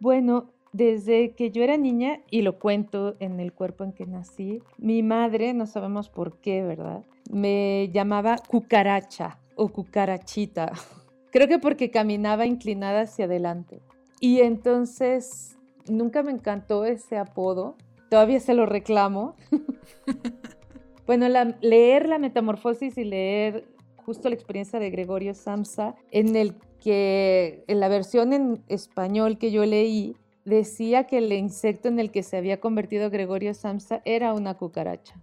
[0.00, 4.62] Bueno, desde que yo era niña, y lo cuento en el cuerpo en que nací,
[4.78, 7.04] mi madre, no sabemos por qué, ¿verdad?
[7.30, 10.72] Me llamaba cucaracha o cucarachita.
[11.30, 13.82] Creo que porque caminaba inclinada hacia adelante.
[14.18, 15.58] Y entonces
[15.90, 17.76] nunca me encantó ese apodo.
[18.08, 19.36] Todavía se lo reclamo.
[21.06, 21.26] bueno,
[21.60, 23.73] leer la metamorfosis y leer
[24.04, 29.50] justo la experiencia de Gregorio Samsa, en el que en la versión en español que
[29.50, 34.34] yo leí, decía que el insecto en el que se había convertido Gregorio Samsa era
[34.34, 35.14] una cucaracha.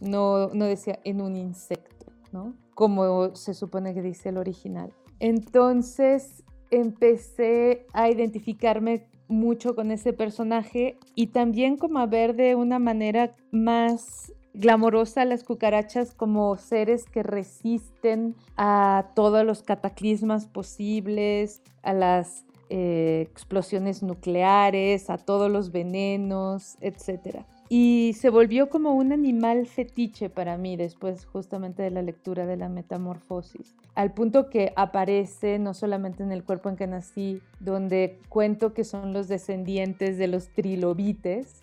[0.00, 2.54] No, no decía en un insecto, ¿no?
[2.74, 4.92] Como se supone que dice el original.
[5.18, 12.78] Entonces empecé a identificarme mucho con ese personaje y también como a ver de una
[12.78, 21.92] manera más glamorosa las cucarachas como seres que resisten a todos los cataclismas posibles, a
[21.92, 27.44] las eh, explosiones nucleares, a todos los venenos, etc.
[27.70, 32.56] Y se volvió como un animal fetiche para mí después justamente de la lectura de
[32.56, 38.20] la metamorfosis, al punto que aparece no solamente en el cuerpo en que nací, donde
[38.28, 41.62] cuento que son los descendientes de los trilobites,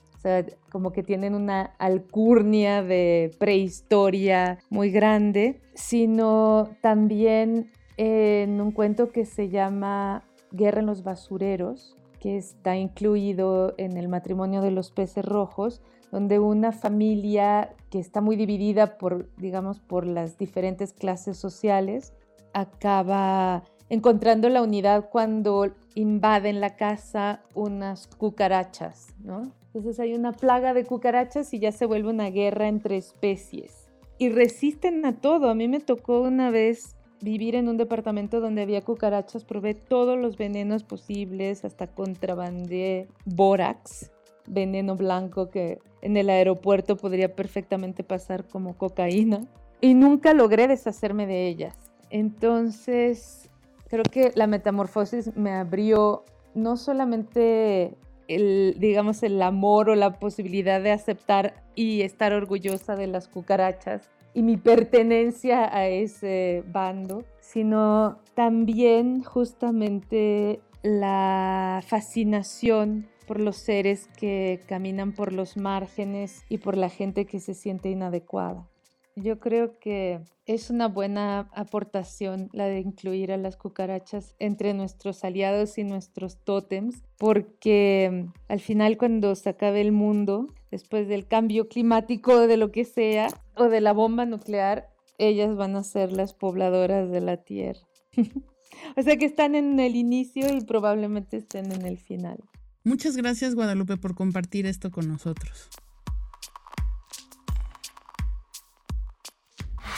[0.71, 9.25] como que tienen una alcurnia de prehistoria muy grande, sino también en un cuento que
[9.25, 15.23] se llama Guerra en los basureros, que está incluido en el matrimonio de los peces
[15.23, 22.13] rojos, donde una familia que está muy dividida por, digamos, por las diferentes clases sociales,
[22.53, 29.51] acaba encontrando la unidad cuando invaden la casa unas cucarachas, ¿no?
[29.75, 33.89] Entonces hay una plaga de cucarachas y ya se vuelve una guerra entre especies.
[34.17, 35.49] Y resisten a todo.
[35.49, 40.17] A mí me tocó una vez vivir en un departamento donde había cucarachas, probé todos
[40.17, 44.13] los venenos posibles, hasta contrabandé bórax,
[44.47, 49.41] veneno blanco que en el aeropuerto podría perfectamente pasar como cocaína.
[49.81, 51.75] Y nunca logré deshacerme de ellas.
[52.11, 53.49] Entonces,
[53.89, 60.81] creo que la metamorfosis me abrió no solamente el, digamos, el amor o la posibilidad
[60.81, 68.19] de aceptar y estar orgullosa de las cucarachas y mi pertenencia a ese bando, sino
[68.35, 76.89] también justamente la fascinación por los seres que caminan por los márgenes y por la
[76.89, 78.67] gente que se siente inadecuada.
[79.15, 85.23] Yo creo que es una buena aportación la de incluir a las cucarachas entre nuestros
[85.23, 91.27] aliados y nuestros tótems, porque mm, al final cuando se acabe el mundo, después del
[91.27, 96.11] cambio climático de lo que sea, o de la bomba nuclear, ellas van a ser
[96.11, 97.87] las pobladoras de la Tierra.
[98.97, 102.43] o sea que están en el inicio y probablemente estén en el final.
[102.83, 105.69] Muchas gracias Guadalupe por compartir esto con nosotros.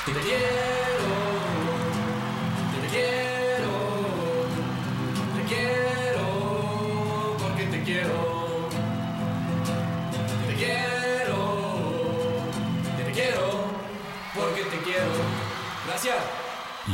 [0.07, 0.29] Te quiero,
[2.71, 3.73] te quiero,
[5.35, 8.69] te quiero, porque te quiero.
[10.47, 11.39] Te quiero,
[12.95, 13.47] te quiero,
[14.33, 15.11] porque te quiero.
[15.87, 16.15] Gracias.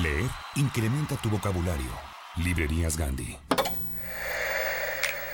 [0.02, 1.92] Leer incrementa tu vocabulario.
[2.38, 3.38] Librerías Gandhi.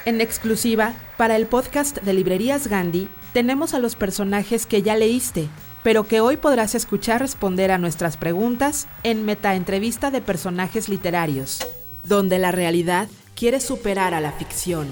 [0.03, 5.47] En exclusiva, para el podcast de Librerías Gandhi, tenemos a los personajes que ya leíste
[5.83, 11.59] pero que hoy podrás escuchar responder a nuestras preguntas en Metaentrevista de Personajes Literarios,
[12.03, 14.87] donde la realidad quiere superar a la ficción.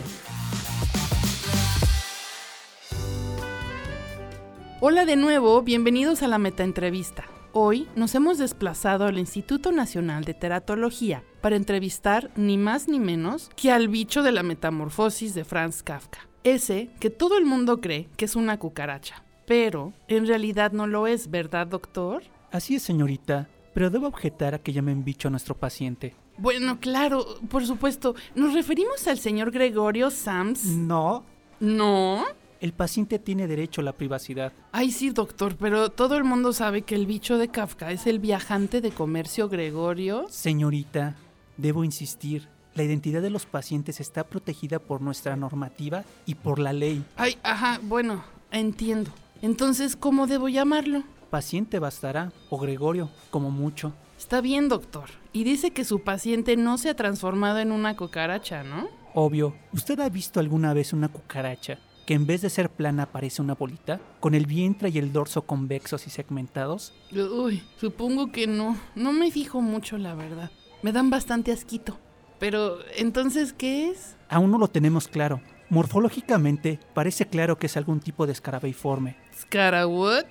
[4.79, 7.25] Hola de nuevo, bienvenidos a la Metaentrevista.
[7.51, 13.49] Hoy nos hemos desplazado al Instituto Nacional de Teratología para entrevistar ni más ni menos
[13.55, 16.27] que al bicho de la metamorfosis de Franz Kafka.
[16.43, 21.07] Ese que todo el mundo cree que es una cucaracha, pero en realidad no lo
[21.07, 22.21] es, ¿verdad, doctor?
[22.51, 26.13] Así es, señorita, pero debo objetar a que llamen bicho a nuestro paciente.
[26.37, 28.13] Bueno, claro, por supuesto.
[28.35, 30.65] ¿Nos referimos al señor Gregorio Sams?
[30.65, 31.23] No.
[31.61, 32.25] ¿No?
[32.59, 34.51] El paciente tiene derecho a la privacidad.
[34.71, 38.19] Ay, sí, doctor, pero todo el mundo sabe que el bicho de Kafka es el
[38.19, 40.25] viajante de comercio Gregorio.
[40.29, 41.15] Señorita,
[41.55, 46.73] debo insistir, la identidad de los pacientes está protegida por nuestra normativa y por la
[46.73, 47.03] ley.
[47.15, 49.11] Ay, ajá, bueno, entiendo.
[49.41, 51.03] Entonces, ¿cómo debo llamarlo?
[51.29, 53.93] Paciente bastará, o Gregorio, como mucho.
[54.17, 55.09] Está bien, doctor.
[55.33, 58.87] Y dice que su paciente no se ha transformado en una cucaracha, ¿no?
[59.13, 59.55] Obvio.
[59.73, 63.53] ¿Usted ha visto alguna vez una cucaracha que en vez de ser plana parece una
[63.53, 66.93] bolita, con el vientre y el dorso convexos y segmentados?
[67.11, 68.77] Uy, supongo que no.
[68.95, 70.49] No me fijo mucho, la verdad.
[70.81, 71.99] Me dan bastante asquito.
[72.39, 74.15] Pero, ¿entonces qué es?
[74.29, 75.41] Aún no lo tenemos claro.
[75.69, 79.17] Morfológicamente, parece claro que es algún tipo de escarabeiforme.
[79.39, 80.25] ¿Scara what?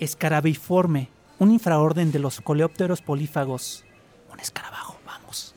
[0.00, 1.08] Escarabeiforme,
[1.38, 3.84] un infraorden de los coleópteros polífagos.
[4.32, 5.54] Un escarabajo, vamos.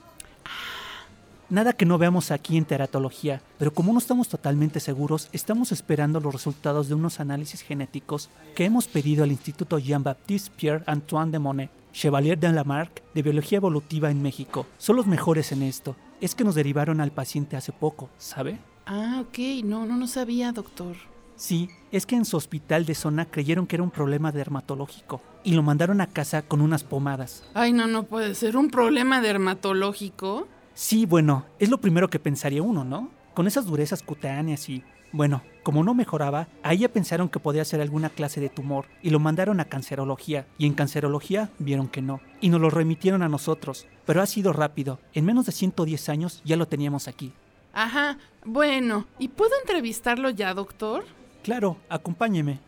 [1.50, 6.20] Nada que no veamos aquí en teratología, pero como no estamos totalmente seguros, estamos esperando
[6.20, 11.40] los resultados de unos análisis genéticos que hemos pedido al Instituto Jean-Baptiste Pierre Antoine de
[11.40, 14.68] Monet, Chevalier de Lamarck de Biología Evolutiva en México.
[14.78, 15.96] Son los mejores en esto.
[16.22, 18.60] Es que nos derivaron al paciente hace poco, ¿sabe?
[18.86, 20.96] Ah, ok, no, no, no sabía, doctor.
[21.44, 25.56] Sí, es que en su hospital de zona creyeron que era un problema dermatológico y
[25.56, 27.44] lo mandaron a casa con unas pomadas.
[27.54, 30.48] Ay, no, no puede ser un problema dermatológico.
[30.74, 33.12] Sí, bueno, es lo primero que pensaría uno, ¿no?
[33.34, 34.86] Con esas durezas cutáneas y...
[35.12, 39.10] Bueno, como no mejoraba, ahí ya pensaron que podía ser alguna clase de tumor y
[39.10, 43.28] lo mandaron a cancerología y en cancerología vieron que no y nos lo remitieron a
[43.28, 47.34] nosotros, pero ha sido rápido, en menos de 110 años ya lo teníamos aquí.
[47.74, 51.04] Ajá, bueno, ¿y puedo entrevistarlo ya, doctor?
[51.44, 52.60] Claro, acompáñeme.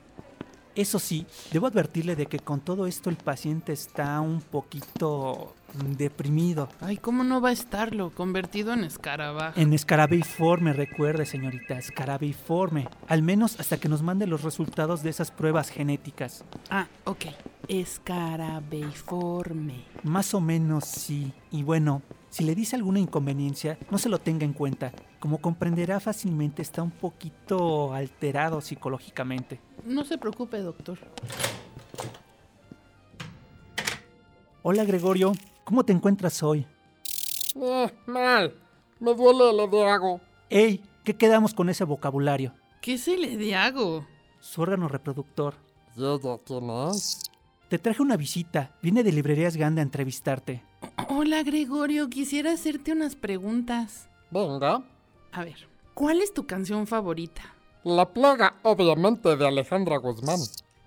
[0.75, 5.55] Eso sí, debo advertirle de que con todo esto el paciente está un poquito
[5.97, 6.67] deprimido.
[6.81, 8.09] Ay, ¿cómo no va a estarlo?
[8.09, 9.57] Convertido en escarabajo.
[9.57, 12.89] En escarabeiforme, recuerde, señorita, escarabeiforme.
[13.07, 16.43] Al menos hasta que nos mande los resultados de esas pruebas genéticas.
[16.69, 17.27] Ah, ok.
[17.69, 19.85] Escarabeiforme.
[20.03, 21.31] Más o menos sí.
[21.51, 24.91] Y bueno, si le dice alguna inconveniencia, no se lo tenga en cuenta.
[25.25, 29.59] Como comprenderá fácilmente, está un poquito alterado psicológicamente.
[29.83, 30.99] No se preocupe, doctor.
[34.61, 35.33] Hola, Gregorio.
[35.63, 36.67] ¿Cómo te encuentras hoy?
[37.55, 38.53] Eh, mal.
[38.99, 40.21] Me duele el ediago.
[40.51, 42.53] Ey, ¿qué quedamos con ese vocabulario?
[42.79, 44.05] ¿Qué es el ediago?
[44.39, 45.55] Su órgano reproductor.
[45.95, 47.19] ¿Y ella quién es?
[47.67, 48.77] Te traje una visita.
[48.83, 50.61] Viene de Librerías Ganda a entrevistarte.
[51.09, 52.11] Hola, Gregorio.
[52.11, 54.07] Quisiera hacerte unas preguntas.
[54.29, 54.83] Venga.
[55.35, 57.53] A ver, ¿cuál es tu canción favorita?
[57.83, 60.39] La plaga, obviamente, de Alejandra Guzmán.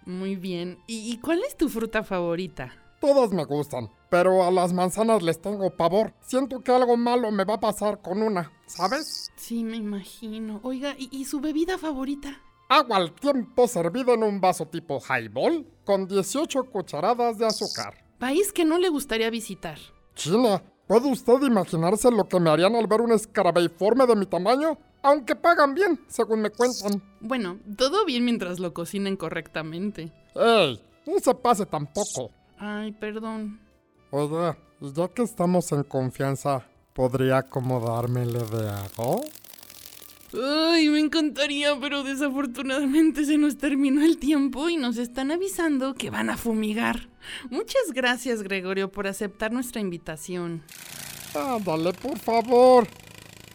[0.06, 0.78] Muy bien.
[0.86, 2.72] ¿Y, y cuál es tu fruta favorita?
[2.98, 6.14] Todas me gustan, pero a las manzanas les tengo pavor.
[6.22, 9.30] Siento que algo malo me va a pasar con una, ¿sabes?
[9.36, 10.60] Sí, me imagino.
[10.62, 12.40] Oiga, ¿y, y su bebida favorita?
[12.70, 18.02] Agua al tiempo servida en un vaso tipo highball con 18 cucharadas de azúcar.
[18.18, 19.78] País que no le gustaría visitar.
[20.14, 20.62] China.
[20.88, 24.78] ¿Puede usted imaginarse lo que me harían al ver un escarabeiforme de mi tamaño?
[25.02, 27.02] Aunque pagan bien, según me cuentan.
[27.20, 30.10] Bueno, todo bien mientras lo cocinen correctamente.
[30.34, 30.82] ¡Ey!
[31.06, 32.30] No se pase tampoco.
[32.56, 33.60] Ay, perdón.
[34.10, 39.20] Oiga, ya que estamos en confianza, ¿podría acomodarme el ediago?
[40.34, 46.10] Ay, me encantaría, pero desafortunadamente se nos terminó el tiempo y nos están avisando que
[46.10, 47.08] van a fumigar.
[47.50, 50.62] Muchas gracias, Gregorio, por aceptar nuestra invitación.
[51.34, 52.86] Ándale, por favor.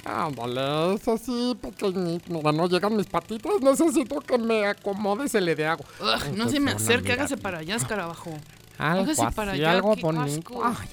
[0.05, 2.25] Ándale, es así pequeñito.
[2.33, 3.61] Mira, no llegan mis patitas.
[3.61, 5.83] Necesito que me acomodes el ediago.
[6.01, 8.31] Ugh, no se me acerque, hágase para allá, escarabajo.
[8.77, 10.63] Algo Hágase así, para allá, algo bonito.
[10.63, 10.63] asco.
[10.65, 10.87] Ay,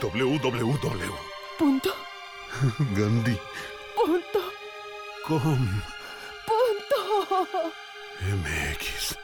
[0.00, 1.32] www.
[8.20, 9.16] MX.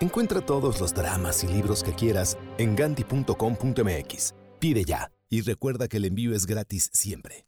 [0.00, 4.34] Encuentra todos los dramas y libros que quieras en ganti.com.mx.
[4.58, 7.44] Pide ya y recuerda que el envío es gratis siempre.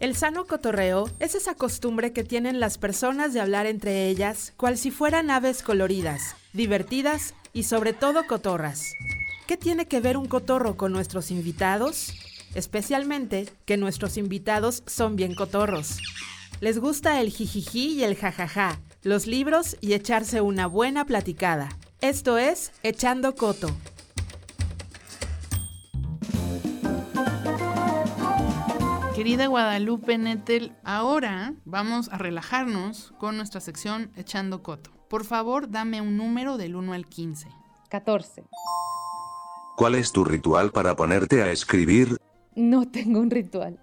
[0.00, 4.76] El sano cotorreo es esa costumbre que tienen las personas de hablar entre ellas, cual
[4.76, 8.92] si fueran aves coloridas, divertidas y sobre todo cotorras.
[9.46, 12.12] ¿Qué tiene que ver un cotorro con nuestros invitados?
[12.54, 15.98] Especialmente que nuestros invitados son bien cotorros.
[16.60, 21.68] Les gusta el jijiji y el jajaja, los libros y echarse una buena platicada.
[22.00, 23.68] Esto es Echando Coto.
[29.14, 34.93] Querida Guadalupe Nettel, ahora vamos a relajarnos con nuestra sección Echando Coto.
[35.14, 37.48] Por favor, dame un número del 1 al 15.
[37.88, 38.42] 14.
[39.76, 42.16] ¿Cuál es tu ritual para ponerte a escribir?
[42.56, 43.78] No tengo un ritual.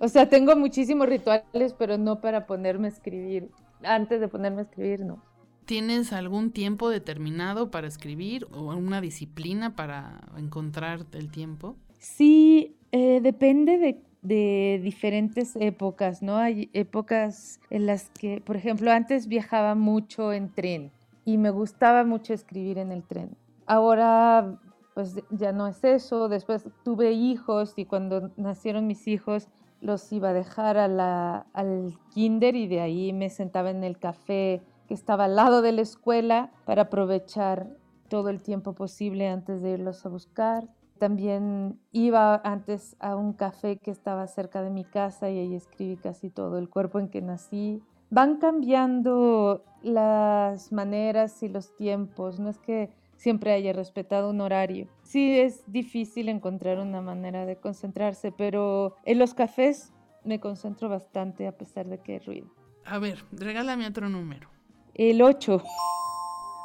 [0.00, 3.50] o sea, tengo muchísimos rituales, pero no para ponerme a escribir.
[3.82, 5.22] Antes de ponerme a escribir, no.
[5.66, 11.76] ¿Tienes algún tiempo determinado para escribir o una disciplina para encontrar el tiempo?
[11.98, 16.36] Sí, eh, depende de, de, diferentes épocas, ¿no?
[16.36, 20.90] Hay épocas en las que, por ejemplo, antes viajaba mucho en tren
[21.24, 23.36] y me gustaba mucho escribir en el tren.
[23.66, 24.58] Ahora,
[24.94, 26.28] pues ya no es eso.
[26.28, 29.48] Después tuve hijos y cuando nacieron mis hijos
[29.80, 34.62] los iba a dejar a al kinder y de ahí me sentaba en el café
[34.88, 37.68] que estaba al lado de la escuela para aprovechar
[38.08, 40.68] todo el tiempo posible antes de irlos a buscar.
[40.98, 45.96] También iba antes a un café que estaba cerca de mi casa y ahí escribí
[45.96, 47.82] casi todo el cuerpo en que nací.
[48.10, 54.88] Van cambiando las maneras y los tiempos, no es que siempre haya respetado un horario.
[55.02, 59.92] Sí es difícil encontrar una manera de concentrarse, pero en los cafés
[60.24, 62.46] me concentro bastante a pesar de que hay ruido.
[62.84, 64.48] A ver, regálame otro número.
[64.94, 65.62] El 8.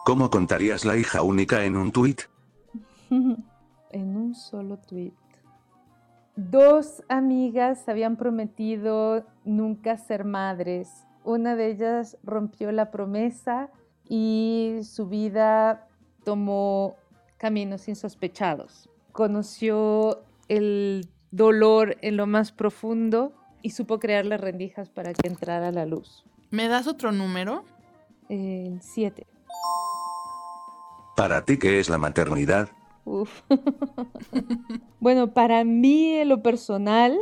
[0.05, 2.21] ¿Cómo contarías la hija única en un tuit?
[3.91, 5.13] en un solo tuit.
[6.35, 11.05] Dos amigas habían prometido nunca ser madres.
[11.23, 13.69] Una de ellas rompió la promesa
[14.07, 15.87] y su vida
[16.23, 16.95] tomó
[17.37, 18.89] caminos insospechados.
[19.11, 25.71] Conoció el dolor en lo más profundo y supo crear las rendijas para que entrara
[25.71, 26.25] la luz.
[26.51, 27.65] ¿Me das otro número?
[28.29, 29.27] El 7.
[31.15, 32.69] ¿Para ti qué es la maternidad?
[33.09, 33.41] Uf.
[34.99, 37.17] bueno, para mí en lo personal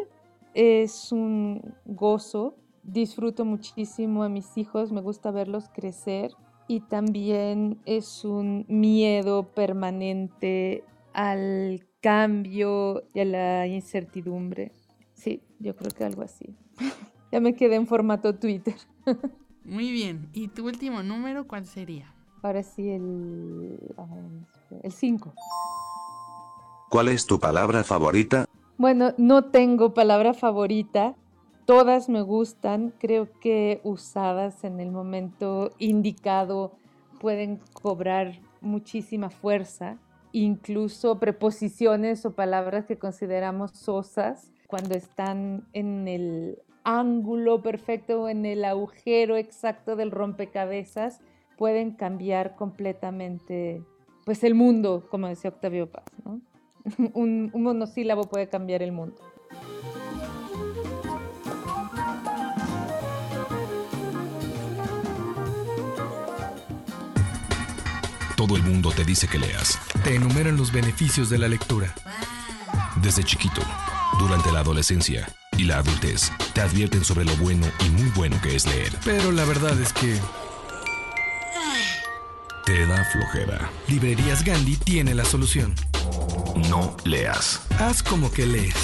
[0.54, 2.58] es un gozo.
[2.84, 6.32] Disfruto muchísimo a mis hijos, me gusta verlos crecer
[6.67, 14.73] y también es un miedo permanente al cambio y a la incertidumbre.
[15.13, 16.54] Sí, yo creo que algo así.
[17.32, 18.76] ya me quedé en formato Twitter.
[19.63, 20.28] Muy bien.
[20.34, 22.13] ¿Y tu último número cuál sería?
[22.41, 23.80] Ahora sí, el
[24.89, 25.34] 5.
[26.89, 28.45] ¿Cuál es tu palabra favorita?
[28.78, 31.15] Bueno, no tengo palabra favorita.
[31.65, 32.93] Todas me gustan.
[32.97, 36.71] Creo que usadas en el momento indicado
[37.19, 39.97] pueden cobrar muchísima fuerza.
[40.32, 48.63] Incluso preposiciones o palabras que consideramos sosas cuando están en el ángulo perfecto, en el
[48.63, 51.19] agujero exacto del rompecabezas,
[51.58, 53.84] pueden cambiar completamente
[54.23, 56.06] pues el mundo, como decía Octavio Paz.
[56.23, 56.39] ¿no?
[57.13, 59.15] un, un monosílabo puede cambiar el mundo.
[68.36, 69.80] Todo el mundo te dice que leas.
[70.04, 71.93] Te enumeran los beneficios de la lectura.
[73.02, 73.62] Desde chiquito,
[74.19, 78.56] durante la adolescencia y la adultez, te advierten sobre lo bueno y muy bueno que
[78.56, 78.93] es leer.
[79.04, 80.19] Pero la verdad es que...
[82.68, 83.72] Te da flojera.
[83.88, 85.74] Librerías Gandhi tiene la solución.
[86.70, 87.62] No leas.
[87.80, 88.76] Haz como que lees.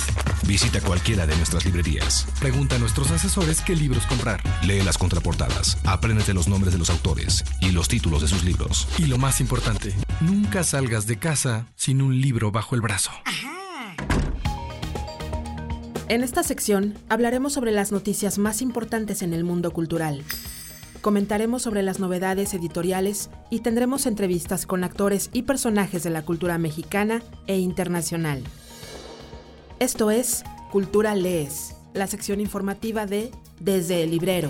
[0.48, 2.26] Visita cualquiera de nuestras librerías.
[2.40, 4.42] Pregunta a nuestros asesores qué libros comprar.
[4.66, 5.78] Lee las contraportadas.
[5.84, 8.88] Apréndete los nombres de los autores y los títulos de sus libros.
[9.00, 13.12] Y lo más importante, nunca salgas de casa sin un libro bajo el brazo.
[16.08, 20.24] En esta sección hablaremos sobre las noticias más importantes en el mundo cultural.
[21.04, 26.58] Comentaremos sobre las novedades editoriales y tendremos entrevistas con actores y personajes de la cultura
[26.58, 28.42] mexicana e internacional.
[29.80, 34.50] Esto es Cultura Lees, la sección informativa de Desde el Librero.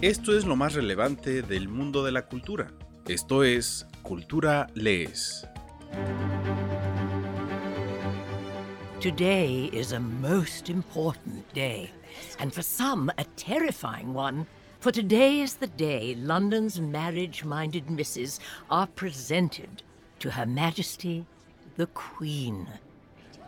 [0.00, 2.72] Esto es lo más relevante del mundo de la cultura.
[3.06, 5.46] Esto es Cultura Lees.
[9.00, 11.90] Today is a most important day,
[12.38, 14.46] and for some, a terrifying one.
[14.80, 18.40] For today is the day London's marriage minded misses
[18.70, 19.82] are presented
[20.20, 21.26] to Her Majesty
[21.76, 22.66] the Queen.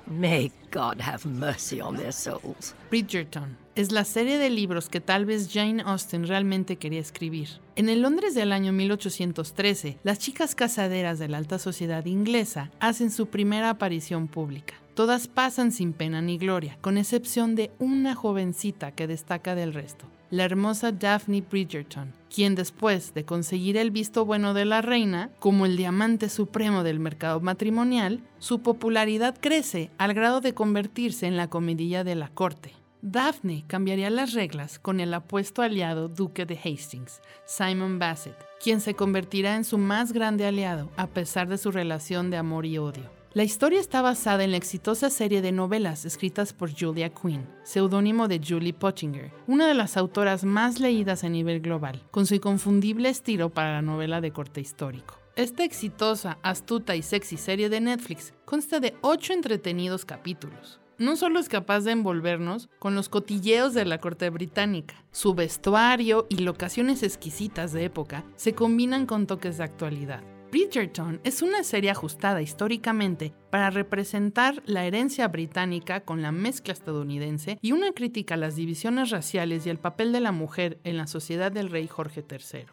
[0.07, 2.75] May God have mercy on their souls.
[2.91, 7.49] Bridgerton es la serie de libros que tal vez Jane Austen realmente quería escribir.
[7.77, 13.11] En el Londres del año 1813, las chicas casaderas de la alta sociedad inglesa hacen
[13.11, 14.75] su primera aparición pública.
[14.95, 20.05] Todas pasan sin pena ni gloria, con excepción de una jovencita que destaca del resto,
[20.31, 25.65] la hermosa Daphne Bridgerton, quien después de conseguir el visto bueno de la reina, como
[25.65, 31.49] el diamante supremo del mercado matrimonial, su popularidad crece al grado de convertirse en la
[31.49, 32.75] comidilla de la corte.
[33.01, 38.93] Daphne cambiaría las reglas con el apuesto aliado duque de Hastings, Simon Bassett, quien se
[38.93, 43.22] convertirá en su más grande aliado a pesar de su relación de amor y odio.
[43.35, 48.29] La historia está basada en la exitosa serie de novelas escritas por Julia Quinn, seudónimo
[48.29, 53.09] de Julie Pottinger, una de las autoras más leídas a nivel global, con su inconfundible
[53.09, 55.19] estilo para la novela de corte histórico.
[55.35, 61.41] Esta exitosa, astuta y sexy serie de Netflix consta de ocho entretenidos capítulos, no solo
[61.41, 67.03] es capaz de envolvernos con los cotilleos de la corte británica, su vestuario y locaciones
[67.03, 70.23] exquisitas de época se combinan con toques de actualidad.
[70.53, 77.59] Bridgerton es una serie ajustada históricamente para representar la herencia británica con la mezcla estadounidense
[77.63, 81.07] y una crítica a las divisiones raciales y el papel de la mujer en la
[81.07, 82.67] sociedad del rey Jorge III.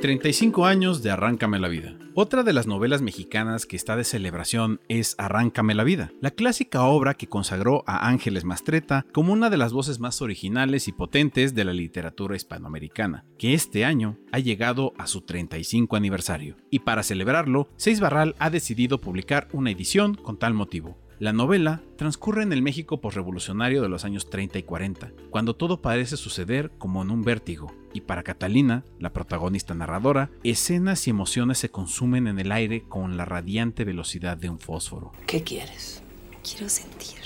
[0.00, 1.92] 35 años de Arráncame la vida.
[2.20, 6.82] Otra de las novelas mexicanas que está de celebración es Arráncame la vida, la clásica
[6.82, 11.54] obra que consagró a Ángeles Mastreta como una de las voces más originales y potentes
[11.54, 16.56] de la literatura hispanoamericana, que este año ha llegado a su 35 aniversario.
[16.70, 20.98] Y para celebrarlo, Seis Barral ha decidido publicar una edición con tal motivo.
[21.20, 25.82] La novela transcurre en el México posrevolucionario de los años 30 y 40, cuando todo
[25.82, 31.58] parece suceder como en un vértigo, y para Catalina, la protagonista narradora, escenas y emociones
[31.58, 35.10] se consumen en el aire con la radiante velocidad de un fósforo.
[35.26, 36.02] ¿Qué quieres?
[36.48, 37.18] Quiero sentir.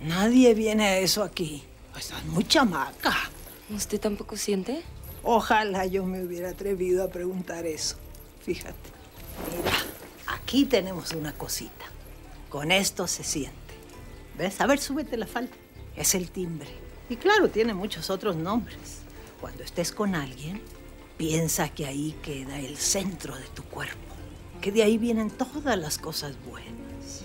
[0.00, 1.64] Nadie viene a eso aquí.
[1.98, 3.16] Estás muy chamaca.
[3.68, 4.82] ¿Usted tampoco siente?
[5.24, 7.96] Ojalá yo me hubiera atrevido a preguntar eso.
[8.42, 8.90] Fíjate.
[9.56, 9.72] Mira,
[10.28, 11.93] aquí tenemos una cosita.
[12.54, 13.74] Con esto se siente.
[14.38, 14.60] ¿Ves?
[14.60, 15.50] A ver, súbete la falda.
[15.96, 16.68] Es el timbre.
[17.10, 19.00] Y claro, tiene muchos otros nombres.
[19.40, 20.60] Cuando estés con alguien,
[21.16, 24.14] piensa que ahí queda el centro de tu cuerpo.
[24.60, 27.24] Que de ahí vienen todas las cosas buenas.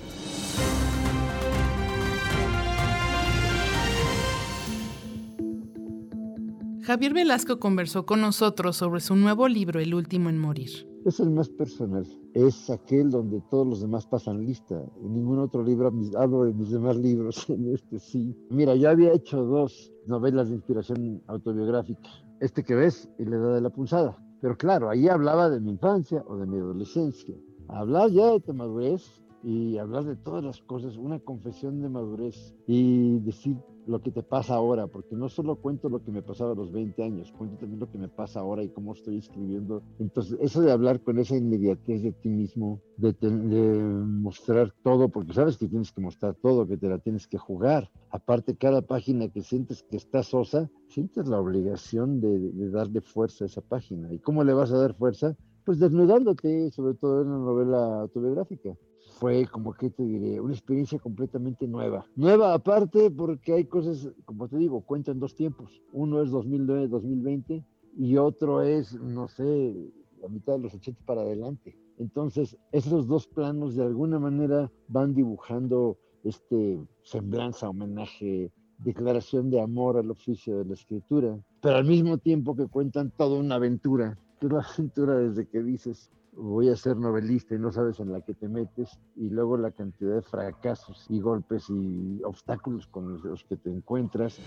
[6.82, 10.89] Javier Velasco conversó con nosotros sobre su nuevo libro El último en morir.
[11.06, 12.06] Es el más personal.
[12.34, 14.84] Es aquel donde todos los demás pasan lista.
[15.02, 17.46] En ningún otro libro hablo de mis demás libros.
[17.50, 18.36] En este sí.
[18.50, 22.10] Mira, yo había hecho dos novelas de inspiración autobiográfica.
[22.40, 24.18] Este que ves y la edad de la pulsada.
[24.42, 27.36] Pero claro, ahí hablaba de mi infancia o de mi adolescencia.
[27.68, 32.56] Hablar ya de tu madurez y hablar de todas las cosas, una confesión de madurez
[32.68, 33.58] y decir
[33.90, 36.72] lo que te pasa ahora, porque no solo cuento lo que me pasaba a los
[36.72, 39.82] 20 años, cuento también lo que me pasa ahora y cómo estoy escribiendo.
[39.98, 45.34] Entonces, eso de hablar con esa inmediatez de ti mismo, de, de mostrar todo, porque
[45.34, 47.90] sabes que tienes que mostrar todo, que te la tienes que jugar.
[48.12, 53.46] Aparte, cada página que sientes que está sosa, sientes la obligación de, de darle fuerza
[53.46, 54.14] a esa página.
[54.14, 55.36] ¿Y cómo le vas a dar fuerza?
[55.66, 58.78] Pues desnudándote, sobre todo en una novela autobiográfica
[59.20, 62.06] fue como que te diré, una experiencia completamente nueva.
[62.16, 65.82] Nueva aparte porque hay cosas, como te digo, cuento en dos tiempos.
[65.92, 67.64] Uno es 2009-2020
[67.98, 69.76] y otro es, no sé,
[70.22, 71.78] la mitad de los 80 para adelante.
[71.98, 79.98] Entonces, esos dos planos de alguna manera van dibujando este semblanza, homenaje, declaración de amor
[79.98, 84.48] al oficio de la escritura, pero al mismo tiempo que cuentan toda una aventura, que
[84.48, 86.10] es la aventura desde que dices,
[86.40, 89.72] voy a ser novelista y no sabes en la que te metes, y luego la
[89.72, 94.40] cantidad de fracasos y golpes y obstáculos con los que te encuentras.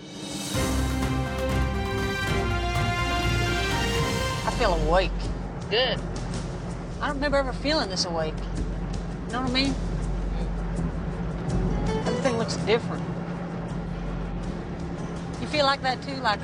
[4.45, 5.11] I feel awake.
[5.69, 5.99] Good.
[7.01, 8.35] I don't remember ever feeling this awake.
[9.27, 9.75] You know what I mean?
[12.07, 13.03] Everything looks different.
[15.41, 16.15] You feel like that too?
[16.21, 16.39] Like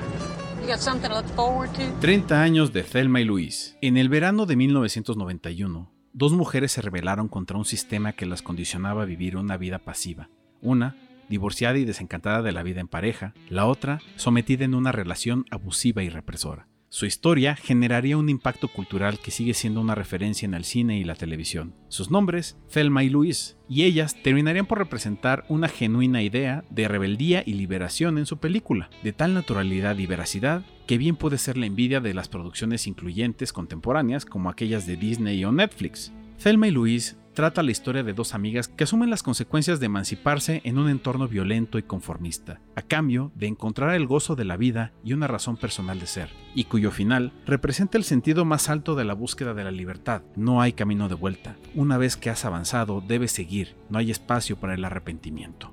[0.62, 1.82] you got something to look forward to?
[2.02, 3.78] 30 años de Thelma y Luis.
[3.82, 9.04] En el verano de 1991, dos mujeres se rebelaron contra un sistema que las condicionaba
[9.04, 10.30] a vivir una vida pasiva.
[10.62, 10.96] Una,
[11.30, 16.04] divorciada y desencantada de la vida en pareja, la otra, sometida en una relación abusiva
[16.04, 16.68] y represora.
[16.92, 21.04] Su historia generaría un impacto cultural que sigue siendo una referencia en el cine y
[21.04, 21.76] la televisión.
[21.88, 27.44] Sus nombres, Thelma y Louise, y ellas terminarían por representar una genuina idea de rebeldía
[27.46, 31.68] y liberación en su película, de tal naturalidad y veracidad que bien puede ser la
[31.68, 36.12] envidia de las producciones incluyentes contemporáneas como aquellas de Disney o Netflix.
[36.42, 40.60] Thelma y Louise trata la historia de dos amigas que asumen las consecuencias de emanciparse
[40.66, 44.92] en un entorno violento y conformista, a cambio de encontrar el gozo de la vida
[45.06, 49.06] y una razón personal de ser, y cuyo final representa el sentido más alto de
[49.06, 50.22] la búsqueda de la libertad.
[50.36, 51.56] No hay camino de vuelta.
[51.76, 53.78] Una vez que has avanzado, debes seguir.
[53.90, 55.72] No hay espacio para el arrepentimiento.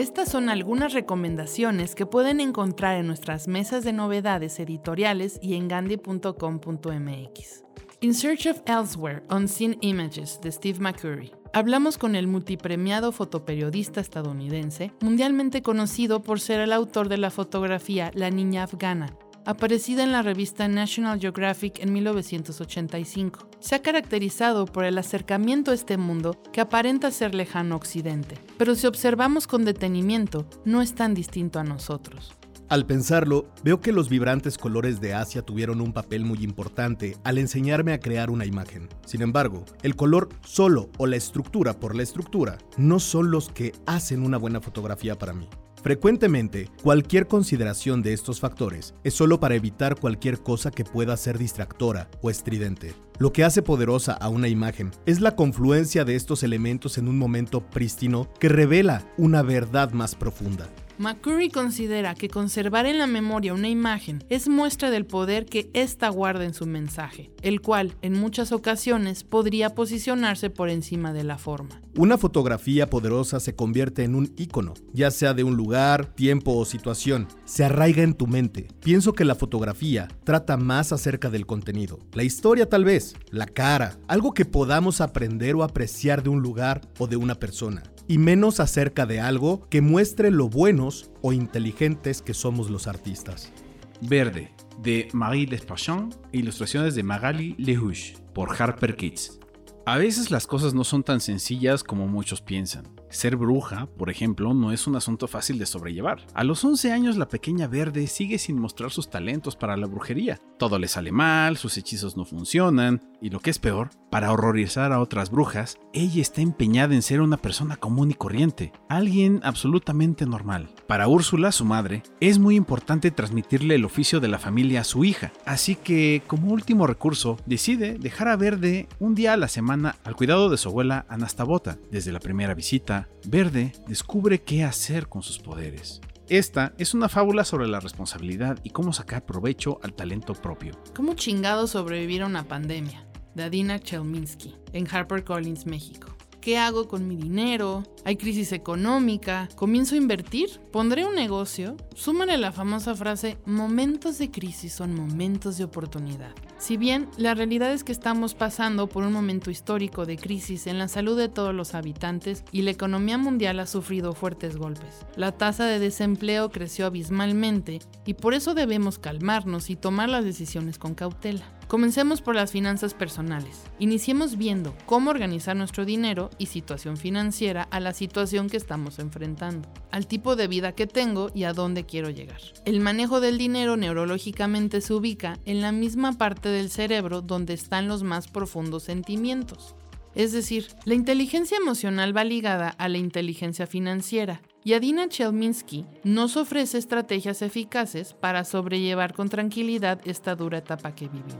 [0.00, 5.68] Estas son algunas recomendaciones que pueden encontrar en nuestras mesas de novedades editoriales y en
[5.68, 7.64] gandhi.com.mx.
[8.00, 11.32] In Search of Elsewhere, Unseen Images, de Steve McCurry.
[11.52, 18.10] Hablamos con el multipremiado fotoperiodista estadounidense, mundialmente conocido por ser el autor de la fotografía
[18.14, 19.14] La Niña Afgana,
[19.44, 23.48] aparecida en la revista National Geographic en 1985.
[23.60, 28.74] Se ha caracterizado por el acercamiento a este mundo que aparenta ser lejano Occidente, pero
[28.74, 32.36] si observamos con detenimiento, no es tan distinto a nosotros.
[32.70, 37.38] Al pensarlo, veo que los vibrantes colores de Asia tuvieron un papel muy importante al
[37.38, 38.88] enseñarme a crear una imagen.
[39.04, 43.72] Sin embargo, el color solo o la estructura por la estructura no son los que
[43.86, 45.48] hacen una buena fotografía para mí.
[45.82, 51.38] Frecuentemente, cualquier consideración de estos factores es solo para evitar cualquier cosa que pueda ser
[51.38, 52.94] distractora o estridente.
[53.18, 57.16] Lo que hace poderosa a una imagen es la confluencia de estos elementos en un
[57.16, 60.68] momento prístino que revela una verdad más profunda.
[61.00, 66.10] McCurry considera que conservar en la memoria una imagen es muestra del poder que ésta
[66.10, 71.38] guarda en su mensaje, el cual en muchas ocasiones podría posicionarse por encima de la
[71.38, 71.80] forma.
[71.96, 76.66] Una fotografía poderosa se convierte en un icono, ya sea de un lugar, tiempo o
[76.66, 77.28] situación.
[77.46, 78.68] Se arraiga en tu mente.
[78.80, 81.98] Pienso que la fotografía trata más acerca del contenido.
[82.12, 86.82] La historia tal vez, la cara, algo que podamos aprender o apreciar de un lugar
[86.98, 92.22] o de una persona y menos acerca de algo que muestre lo buenos o inteligentes
[92.22, 93.52] que somos los artistas.
[94.00, 94.50] Verde,
[94.82, 99.38] de Marie Despachon, ilustraciones de Magali Lehuche, por Harper Kids.
[99.86, 102.82] A veces las cosas no son tan sencillas como muchos piensan.
[103.10, 106.26] Ser bruja, por ejemplo, no es un asunto fácil de sobrellevar.
[106.32, 110.38] A los 11 años la pequeña verde sigue sin mostrar sus talentos para la brujería.
[110.58, 114.92] Todo le sale mal, sus hechizos no funcionan, y lo que es peor, para horrorizar
[114.92, 120.26] a otras brujas, ella está empeñada en ser una persona común y corriente, alguien absolutamente
[120.26, 120.68] normal.
[120.86, 125.04] Para Úrsula, su madre, es muy importante transmitirle el oficio de la familia a su
[125.04, 129.96] hija, así que como último recurso decide dejar a Verde un día a la semana
[130.04, 131.78] al cuidado de su abuela Anastabota.
[131.90, 136.00] Desde la primera visita, Verde descubre qué hacer con sus poderes.
[136.28, 140.78] Esta es una fábula sobre la responsabilidad y cómo sacar provecho al talento propio.
[140.94, 143.04] ¿Cómo chingado sobrevivir a una pandemia?
[143.34, 146.16] De Adina Chelminsky, en HarperCollins, México.
[146.40, 147.82] ¿Qué hago con mi dinero?
[148.04, 149.48] Hay crisis económica.
[149.56, 150.60] ¿Comienzo a invertir?
[150.72, 151.76] ¿Pondré un negocio?
[151.94, 156.32] Súmale la famosa frase, momentos de crisis son momentos de oportunidad.
[156.60, 160.78] Si bien la realidad es que estamos pasando por un momento histórico de crisis en
[160.78, 165.06] la salud de todos los habitantes y la economía mundial ha sufrido fuertes golpes.
[165.16, 170.78] La tasa de desempleo creció abismalmente y por eso debemos calmarnos y tomar las decisiones
[170.78, 171.59] con cautela.
[171.70, 173.62] Comencemos por las finanzas personales.
[173.78, 179.68] Iniciemos viendo cómo organizar nuestro dinero y situación financiera a la situación que estamos enfrentando,
[179.92, 182.40] al tipo de vida que tengo y a dónde quiero llegar.
[182.64, 187.86] El manejo del dinero neurológicamente se ubica en la misma parte del cerebro donde están
[187.86, 189.76] los más profundos sentimientos.
[190.14, 196.36] Es decir, la inteligencia emocional va ligada a la inteligencia financiera, y Adina Chelminsky nos
[196.36, 201.36] ofrece estrategias eficaces para sobrellevar con tranquilidad esta dura etapa que vivimos.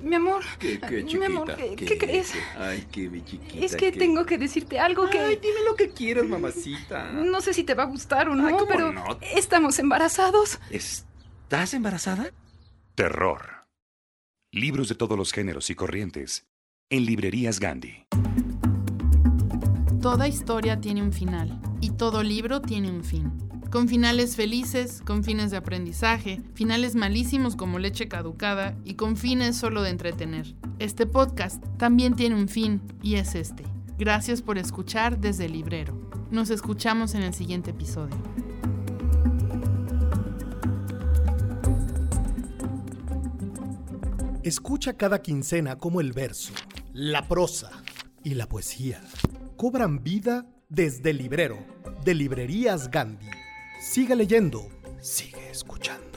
[0.00, 0.44] Mi amor.
[0.60, 2.32] ¿Qué, qué, Mi amor, ¿qué, qué crees?
[2.56, 3.64] Ay, qué mi chiquita.
[3.64, 5.18] Es que qué- tengo que decirte algo que...
[5.18, 7.10] Ay, dime lo que quieras, mamacita.
[7.12, 9.18] No sé si te va a gustar o no, Ay, ¿cómo pero no?
[9.34, 10.60] estamos embarazados.
[11.48, 12.32] ¿Estás embarazada?
[12.96, 13.68] Terror.
[14.50, 16.44] Libros de todos los géneros y corrientes.
[16.90, 18.04] En librerías Gandhi.
[20.02, 23.30] Toda historia tiene un final y todo libro tiene un fin.
[23.70, 29.56] Con finales felices, con fines de aprendizaje, finales malísimos como leche caducada y con fines
[29.56, 30.52] solo de entretener.
[30.80, 33.62] Este podcast también tiene un fin y es este.
[33.98, 35.96] Gracias por escuchar desde el librero.
[36.32, 38.16] Nos escuchamos en el siguiente episodio.
[44.46, 46.52] Escucha cada quincena cómo el verso,
[46.92, 47.68] la prosa
[48.22, 49.02] y la poesía
[49.56, 51.58] cobran vida desde el librero
[52.04, 53.26] de Librerías Gandhi.
[53.80, 54.68] Sigue leyendo,
[55.00, 56.15] sigue escuchando.